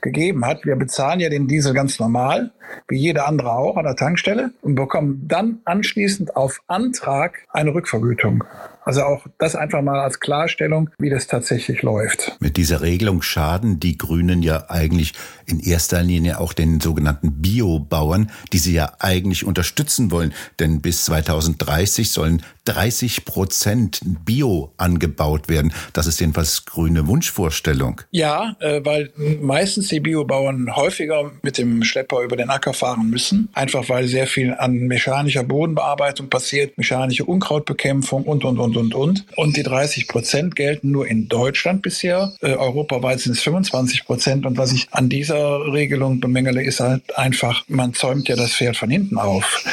gegeben 0.01 0.45
hat. 0.45 0.65
Wir 0.65 0.77
bezahlen 0.77 1.19
ja 1.19 1.29
den 1.29 1.47
Diesel 1.47 1.73
ganz 1.73 1.99
normal, 1.99 2.51
wie 2.87 2.97
jeder 2.97 3.27
andere 3.27 3.51
auch 3.51 3.75
an 3.75 3.83
der 3.83 3.97
Tankstelle 3.97 4.51
und 4.61 4.75
bekommen 4.75 5.25
dann 5.27 5.59
anschließend 5.65 6.37
auf 6.37 6.61
Antrag 6.67 7.39
eine 7.49 7.73
Rückvergütung. 7.73 8.45
Also 8.89 9.03
auch 9.03 9.27
das 9.37 9.55
einfach 9.55 9.83
mal 9.83 9.99
als 9.99 10.19
Klarstellung, 10.19 10.89
wie 10.97 11.11
das 11.11 11.27
tatsächlich 11.27 11.83
läuft. 11.83 12.35
Mit 12.39 12.57
dieser 12.57 12.81
Regelung 12.81 13.21
schaden 13.21 13.79
die 13.79 13.99
Grünen 13.99 14.41
ja 14.41 14.67
eigentlich 14.67 15.13
in 15.45 15.59
erster 15.59 16.01
Linie 16.01 16.39
auch 16.39 16.53
den 16.53 16.79
sogenannten 16.79 17.39
Biobauern, 17.39 18.31
die 18.51 18.57
sie 18.57 18.73
ja 18.73 18.93
eigentlich 18.97 19.45
unterstützen 19.45 20.09
wollen. 20.09 20.33
Denn 20.57 20.81
bis 20.81 21.05
2030 21.05 22.09
sollen 22.09 22.41
30 22.65 23.25
Prozent 23.25 24.01
Bio 24.25 24.73
angebaut 24.77 25.49
werden. 25.49 25.73
Das 25.93 26.07
ist 26.07 26.19
jedenfalls 26.19 26.65
grüne 26.65 27.07
Wunschvorstellung. 27.07 28.01
Ja, 28.11 28.55
äh, 28.59 28.81
weil 28.83 29.11
meistens 29.41 29.87
die 29.89 29.99
Biobauern 29.99 30.75
häufiger 30.75 31.31
mit 31.41 31.57
dem 31.57 31.83
Schlepper 31.83 32.21
über 32.21 32.37
den 32.37 32.49
Acker 32.49 32.73
fahren 32.73 33.09
müssen. 33.09 33.49
Einfach 33.53 33.89
weil 33.89 34.07
sehr 34.07 34.27
viel 34.27 34.53
an 34.53 34.73
mechanischer 34.73 35.43
Bodenbearbeitung 35.43 36.29
passiert, 36.29 36.77
mechanische 36.77 37.25
Unkrautbekämpfung 37.25 38.23
und, 38.23 38.45
und, 38.45 38.59
und, 38.59 38.77
und, 38.79 38.95
und. 38.95 39.25
Und 39.35 39.57
die 39.57 39.63
30 39.63 40.07
Prozent 40.07 40.55
gelten 40.55 40.91
nur 40.91 41.07
in 41.07 41.27
Deutschland 41.27 41.81
bisher. 41.81 42.33
Äh, 42.41 42.53
europaweit 42.53 43.19
sind 43.19 43.33
es 43.33 43.41
25 43.41 44.05
Prozent. 44.05 44.45
Und 44.45 44.57
was 44.57 44.71
ich 44.71 44.87
an 44.91 45.09
dieser 45.09 45.71
Regelung 45.71 46.19
bemängele, 46.19 46.63
ist 46.63 46.79
halt 46.79 47.17
einfach, 47.17 47.63
man 47.67 47.93
zäumt 47.93 48.27
ja 48.27 48.35
das 48.35 48.53
Pferd 48.53 48.77
von 48.77 48.89
hinten 48.89 49.17
auf. 49.17 49.63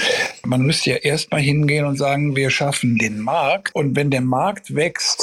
Man 0.45 0.63
müsste 0.63 0.91
ja 0.91 0.97
erstmal 0.97 1.41
hingehen 1.41 1.87
und 1.87 1.97
sagen, 1.97 2.37
wir 2.37 2.51
schaffen 2.51 2.99
den 2.99 3.21
Markt. 3.21 3.75
Und 3.75 3.97
wenn 3.97 4.11
der 4.11 4.21
Markt 4.21 4.75
wächst, 4.75 5.23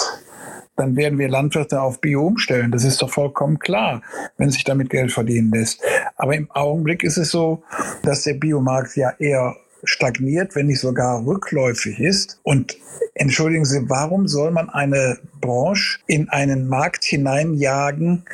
dann 0.76 0.96
werden 0.96 1.19
wir 1.19 1.30
Landwirte 1.30 1.82
auf 1.82 2.02
Bio 2.02 2.26
umstellen. 2.26 2.72
Das 2.72 2.84
ist 2.84 3.02
doch 3.02 3.12
vollkommen 3.12 3.60
klar, 3.60 4.02
wenn 4.38 4.50
sich 4.50 4.63
damit 4.63 4.89
Geld 4.89 5.12
verdienen 5.12 5.52
lässt. 5.52 5.82
Aber 6.15 6.36
im 6.36 6.50
Augenblick 6.52 7.04
ist 7.04 7.17
es 7.17 7.30
so, 7.30 7.63
dass 8.04 8.24
der 8.24 8.34
Biomarkt 8.34 8.96
ja 8.96 9.13
eher 9.19 9.56
stagniert, 9.84 10.56
wenn 10.56 10.67
nicht 10.67 10.80
sogar 10.80 11.26
rückläufig 11.26 12.00
ist. 12.00 12.39
Und 12.43 12.78
entschuldigen 13.15 13.65
Sie, 13.65 13.89
warum 13.89 14.28
soll 14.28 14.52
man 14.52 14.69
eine 14.69 15.19
Branche 15.39 15.99
in 16.08 16.30
einen 16.30 16.67
Markt 16.67 17.04
hineinjagen, 17.04 18.26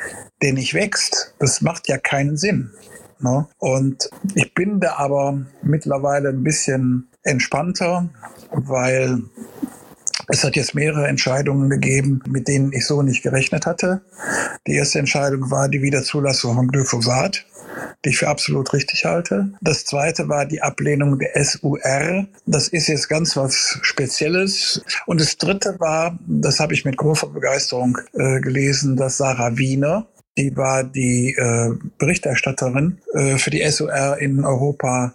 der 0.42 0.52
nicht 0.52 0.74
wächst? 0.74 1.34
Das 1.38 1.60
macht 1.60 1.88
ja 1.88 1.98
keinen 1.98 2.36
Sinn. 2.36 2.70
Ne? 3.20 3.46
Und 3.58 4.10
ich 4.34 4.54
bin 4.54 4.80
da 4.80 4.94
aber 4.96 5.38
mittlerweile 5.62 6.30
ein 6.30 6.42
bisschen 6.42 7.08
entspannter, 7.22 8.08
weil 8.50 9.22
es 10.28 10.44
hat 10.44 10.56
jetzt 10.56 10.74
mehrere 10.74 11.08
Entscheidungen 11.08 11.68
gegeben, 11.68 12.22
mit 12.28 12.48
denen 12.48 12.72
ich 12.72 12.86
so 12.86 13.02
nicht 13.02 13.22
gerechnet 13.22 13.66
hatte. 13.66 14.02
Die 14.66 14.74
erste 14.74 15.00
Entscheidung 15.00 15.50
war 15.50 15.68
die 15.68 15.82
Wiederzulassung 15.82 16.54
von 16.54 16.68
Glyphosat, 16.68 17.44
die 18.04 18.10
ich 18.10 18.18
für 18.18 18.28
absolut 18.28 18.72
richtig 18.72 19.04
halte. 19.04 19.52
Das 19.60 19.84
zweite 19.84 20.28
war 20.28 20.46
die 20.46 20.62
Ablehnung 20.62 21.18
der 21.18 21.44
SUR. 21.44 22.26
Das 22.46 22.68
ist 22.68 22.88
jetzt 22.88 23.08
ganz 23.08 23.36
was 23.36 23.78
Spezielles. 23.82 24.82
Und 25.06 25.20
das 25.20 25.36
dritte 25.36 25.76
war, 25.78 26.18
das 26.26 26.60
habe 26.60 26.74
ich 26.74 26.84
mit 26.84 26.96
großer 26.96 27.28
Begeisterung 27.28 27.98
äh, 28.14 28.40
gelesen, 28.40 28.96
dass 28.96 29.18
Sarah 29.18 29.56
Wiener, 29.56 30.06
die 30.38 30.56
war 30.56 30.84
die 30.84 31.34
äh, 31.36 31.74
Berichterstatterin 31.98 32.98
äh, 33.14 33.36
für 33.36 33.50
die 33.50 33.68
SUR 33.68 34.18
in 34.18 34.44
Europa, 34.44 35.14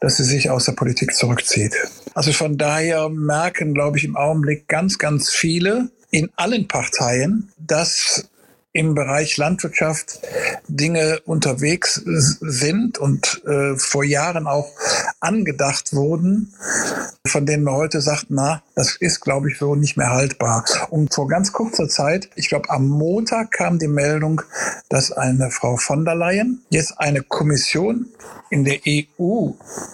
dass 0.00 0.16
sie 0.16 0.24
sich 0.24 0.50
aus 0.50 0.64
der 0.64 0.72
Politik 0.72 1.14
zurückzieht. 1.14 1.74
Also 2.14 2.32
von 2.32 2.58
daher 2.58 3.08
merken, 3.08 3.74
glaube 3.74 3.98
ich, 3.98 4.04
im 4.04 4.16
Augenblick 4.16 4.68
ganz, 4.68 4.98
ganz 4.98 5.30
viele 5.30 5.90
in 6.10 6.30
allen 6.36 6.68
Parteien, 6.68 7.52
dass 7.58 8.28
im 8.76 8.94
Bereich 8.94 9.38
Landwirtschaft 9.38 10.20
Dinge 10.68 11.20
unterwegs 11.24 11.94
sind 12.04 12.98
und 12.98 13.42
äh, 13.46 13.74
vor 13.76 14.04
Jahren 14.04 14.46
auch 14.46 14.70
angedacht 15.18 15.94
wurden, 15.94 16.52
von 17.26 17.46
denen 17.46 17.64
man 17.64 17.74
heute 17.74 18.02
sagt, 18.02 18.26
na, 18.28 18.62
das 18.74 18.96
ist, 18.96 19.20
glaube 19.20 19.50
ich, 19.50 19.58
so 19.58 19.74
nicht 19.74 19.96
mehr 19.96 20.10
haltbar. 20.10 20.64
Und 20.90 21.14
vor 21.14 21.26
ganz 21.26 21.52
kurzer 21.52 21.88
Zeit, 21.88 22.28
ich 22.36 22.50
glaube, 22.50 22.68
am 22.68 22.86
Montag 22.86 23.50
kam 23.50 23.78
die 23.78 23.88
Meldung, 23.88 24.42
dass 24.90 25.10
eine 25.10 25.50
Frau 25.50 25.78
von 25.78 26.04
der 26.04 26.14
Leyen 26.14 26.62
jetzt 26.68 27.00
eine 27.00 27.22
Kommission 27.22 28.06
in 28.50 28.64
der 28.64 28.80
EU 28.86 29.52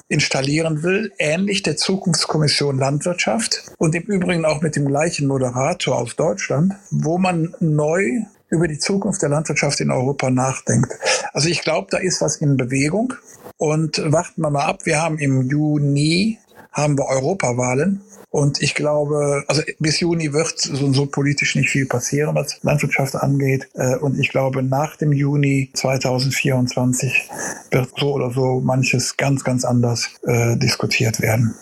installieren 0.08 0.82
will, 0.82 1.12
ähnlich 1.18 1.62
der 1.62 1.76
Zukunftskommission 1.76 2.78
Landwirtschaft 2.78 3.72
und 3.78 3.94
im 3.94 4.02
Übrigen 4.02 4.44
auch 4.44 4.60
mit 4.60 4.74
dem 4.74 4.86
gleichen 4.86 5.28
Moderator 5.28 5.96
aus 5.96 6.16
Deutschland, 6.16 6.74
wo 6.90 7.16
man 7.18 7.54
neu 7.60 8.22
über 8.52 8.68
die 8.68 8.78
Zukunft 8.78 9.22
der 9.22 9.30
Landwirtschaft 9.30 9.80
in 9.80 9.90
Europa 9.90 10.30
nachdenkt. 10.30 10.92
Also 11.32 11.48
ich 11.48 11.62
glaube, 11.62 11.88
da 11.90 11.96
ist 11.96 12.20
was 12.20 12.36
in 12.36 12.56
Bewegung. 12.56 13.14
Und 13.56 14.02
warten 14.04 14.42
wir 14.42 14.50
mal 14.50 14.66
ab. 14.66 14.84
Wir 14.84 15.00
haben 15.00 15.18
im 15.18 15.48
Juni 15.48 16.38
haben 16.70 16.98
wir 16.98 17.06
Europawahlen. 17.06 18.02
Und 18.30 18.62
ich 18.62 18.74
glaube, 18.74 19.44
also 19.46 19.62
bis 19.78 20.00
Juni 20.00 20.32
wird 20.32 20.58
so, 20.58 20.92
so 20.92 21.06
politisch 21.06 21.54
nicht 21.54 21.68
viel 21.68 21.86
passieren, 21.86 22.34
was 22.34 22.62
Landwirtschaft 22.62 23.14
angeht. 23.14 23.68
Äh, 23.74 23.96
und 23.96 24.18
ich 24.18 24.30
glaube, 24.30 24.62
nach 24.62 24.96
dem 24.96 25.12
Juni 25.12 25.70
2024 25.74 27.30
wird 27.70 27.90
so 27.98 28.12
oder 28.12 28.30
so 28.30 28.60
manches 28.60 29.16
ganz, 29.16 29.44
ganz 29.44 29.64
anders 29.64 30.08
äh, 30.26 30.56
diskutiert 30.56 31.20
werden. 31.20 31.54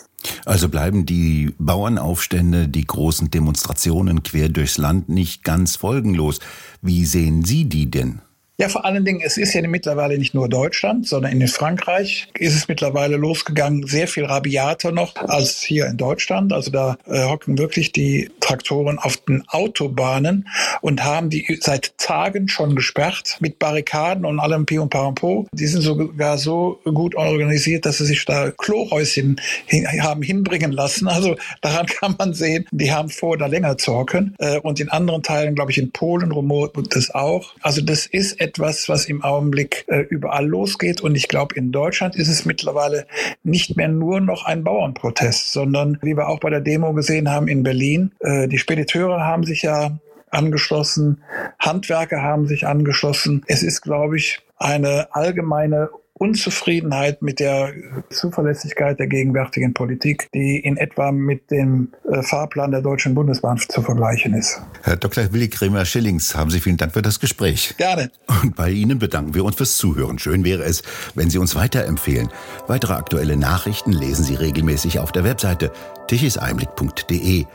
Also 0.45 0.69
bleiben 0.69 1.07
die 1.07 1.55
Bauernaufstände, 1.59 2.69
die 2.69 2.87
großen 2.87 3.31
Demonstrationen 3.31 4.23
quer 4.23 4.49
durchs 4.49 4.79
Land 4.79 5.09
nicht 5.09 5.45
ganz 5.45 5.77
folgenlos. 5.77 6.41
Wie 6.83 7.05
sehen 7.05 7.45
Sie 7.45 7.65
die 7.69 7.91
denn? 7.91 8.21
Ja, 8.61 8.69
vor 8.69 8.85
allen 8.85 9.07
Dingen, 9.07 9.23
es 9.25 9.39
ist 9.39 9.55
ja 9.55 9.67
mittlerweile 9.67 10.19
nicht 10.19 10.35
nur 10.35 10.47
Deutschland, 10.47 11.09
sondern 11.09 11.33
in 11.33 11.49
Frankreich 11.49 12.29
ist 12.39 12.55
es 12.55 12.69
mittlerweile 12.69 13.17
losgegangen, 13.17 13.87
sehr 13.87 14.07
viel 14.07 14.27
rabiater 14.27 14.93
noch 14.93 15.17
als 15.17 15.63
hier 15.63 15.87
in 15.87 15.97
Deutschland. 15.97 16.53
Also 16.53 16.71
da 16.71 16.99
äh, 17.07 17.25
hocken 17.25 17.57
wirklich 17.57 17.93
die 17.93 18.31
Traktoren 18.41 18.99
auf 18.99 19.17
den 19.17 19.45
Autobahnen 19.49 20.47
und 20.83 21.03
haben 21.03 21.31
die 21.31 21.59
seit 21.63 21.97
Tagen 21.97 22.49
schon 22.49 22.77
gesperrt 22.77 23.39
mit 23.41 23.59
Barrikaden 23.59 24.27
und 24.27 24.39
allem 24.39 24.67
Pi 24.67 24.79
und 24.79 24.91
Parampo. 24.91 25.47
Die 25.55 25.67
sind 25.67 25.81
sogar 25.81 26.37
so 26.37 26.81
gut 26.85 27.15
organisiert, 27.15 27.87
dass 27.87 27.97
sie 27.97 28.05
sich 28.05 28.27
da 28.27 28.51
Klohäuschen 28.51 29.41
hin, 29.65 29.87
haben 30.03 30.21
hinbringen 30.21 30.73
lassen. 30.73 31.09
Also 31.09 31.35
daran 31.63 31.87
kann 32.01 32.15
man 32.19 32.35
sehen, 32.35 32.67
die 32.73 32.93
haben 32.93 33.09
vor, 33.09 33.39
da 33.39 33.47
länger 33.47 33.79
zu 33.79 33.95
hocken. 33.95 34.35
Äh, 34.39 34.59
und 34.59 34.81
in 34.81 34.91
anderen 34.91 35.23
Teilen, 35.23 35.55
glaube 35.55 35.71
ich, 35.71 35.79
in 35.79 35.93
Polen, 35.93 36.31
rumort 36.31 36.77
das 36.95 37.11
auch. 37.15 37.55
Also 37.63 37.81
das 37.81 38.05
ist 38.05 38.39
was 38.59 39.07
im 39.07 39.23
Augenblick 39.23 39.85
äh, 39.89 40.01
überall 40.01 40.47
losgeht. 40.47 41.01
Und 41.01 41.15
ich 41.15 41.29
glaube, 41.29 41.55
in 41.55 41.73
Deutschland 41.73 42.17
ist 42.17 42.29
es 42.29 42.45
mittlerweile 42.45 43.07
nicht 43.43 43.77
mehr 43.77 43.89
nur 43.89 44.21
noch 44.21 44.47
ein 44.47 44.65
Bauernprotest, 44.65 45.53
sondern 45.53 45.99
wie 46.03 46.17
wir 46.17 46.29
auch 46.29 46.41
bei 46.41 46.51
der 46.51 46.61
Demo 46.61 46.93
gesehen 46.93 47.31
haben 47.31 47.49
in 47.49 47.63
Berlin, 47.63 48.13
äh, 48.21 48.49
die 48.49 48.59
Spediteure 48.59 49.21
haben 49.21 49.45
sich 49.45 49.63
ja 49.63 49.99
angeschlossen, 50.31 51.23
Handwerker 51.59 52.23
haben 52.23 52.47
sich 52.47 52.67
angeschlossen. 52.67 53.43
Es 53.47 53.63
ist, 53.63 53.83
glaube 53.83 54.17
ich, 54.17 54.41
eine 54.57 55.09
allgemeine 55.13 55.91
Unzufriedenheit 56.21 57.23
mit 57.23 57.41
der 57.41 57.73
Zuverlässigkeit 58.11 58.99
der 58.99 59.07
gegenwärtigen 59.07 59.73
Politik, 59.73 60.29
die 60.35 60.59
in 60.59 60.77
etwa 60.77 61.13
mit 61.13 61.51
dem 61.51 61.89
äh, 62.11 62.23
Fahrplan 62.23 62.71
der 62.73 62.83
Deutschen 62.83 63.15
Bundesbahn 63.15 63.57
zu 63.57 63.81
vergleichen 63.81 64.35
ist. 64.35 64.61
Herr 64.83 64.97
Dr. 64.97 65.33
Willi 65.33 65.49
Kremer 65.49 65.87
Schillings, 65.87 66.35
haben 66.35 66.51
Sie 66.51 66.61
vielen 66.61 66.77
Dank 66.77 66.93
für 66.93 67.01
das 67.01 67.21
Gespräch. 67.21 67.75
Gerne. 67.79 68.11
Und 68.43 68.55
bei 68.55 68.69
Ihnen 68.69 68.99
bedanken 68.99 69.35
wir 69.35 69.47
uns 69.47 69.57
fürs 69.57 69.79
Zuhören. 69.79 70.19
Schön 70.19 70.45
wäre 70.45 70.63
es, 70.63 70.83
wenn 71.15 71.31
Sie 71.31 71.39
uns 71.39 71.55
weiterempfehlen. 71.55 72.29
Weitere 72.67 72.93
aktuelle 72.93 73.39
Nachrichten 73.39 73.93
lesen 73.93 74.23
Sie 74.25 74.35
regelmäßig 74.35 74.99
auf 74.99 75.13
der 75.13 75.25
Webseite 75.25 75.73
tichiseinblick.de. 76.09 77.47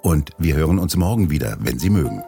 Und 0.00 0.30
wir 0.38 0.56
hören 0.56 0.78
uns 0.78 0.96
morgen 0.96 1.28
wieder, 1.30 1.58
wenn 1.60 1.78
Sie 1.78 1.90
mögen. 1.90 2.22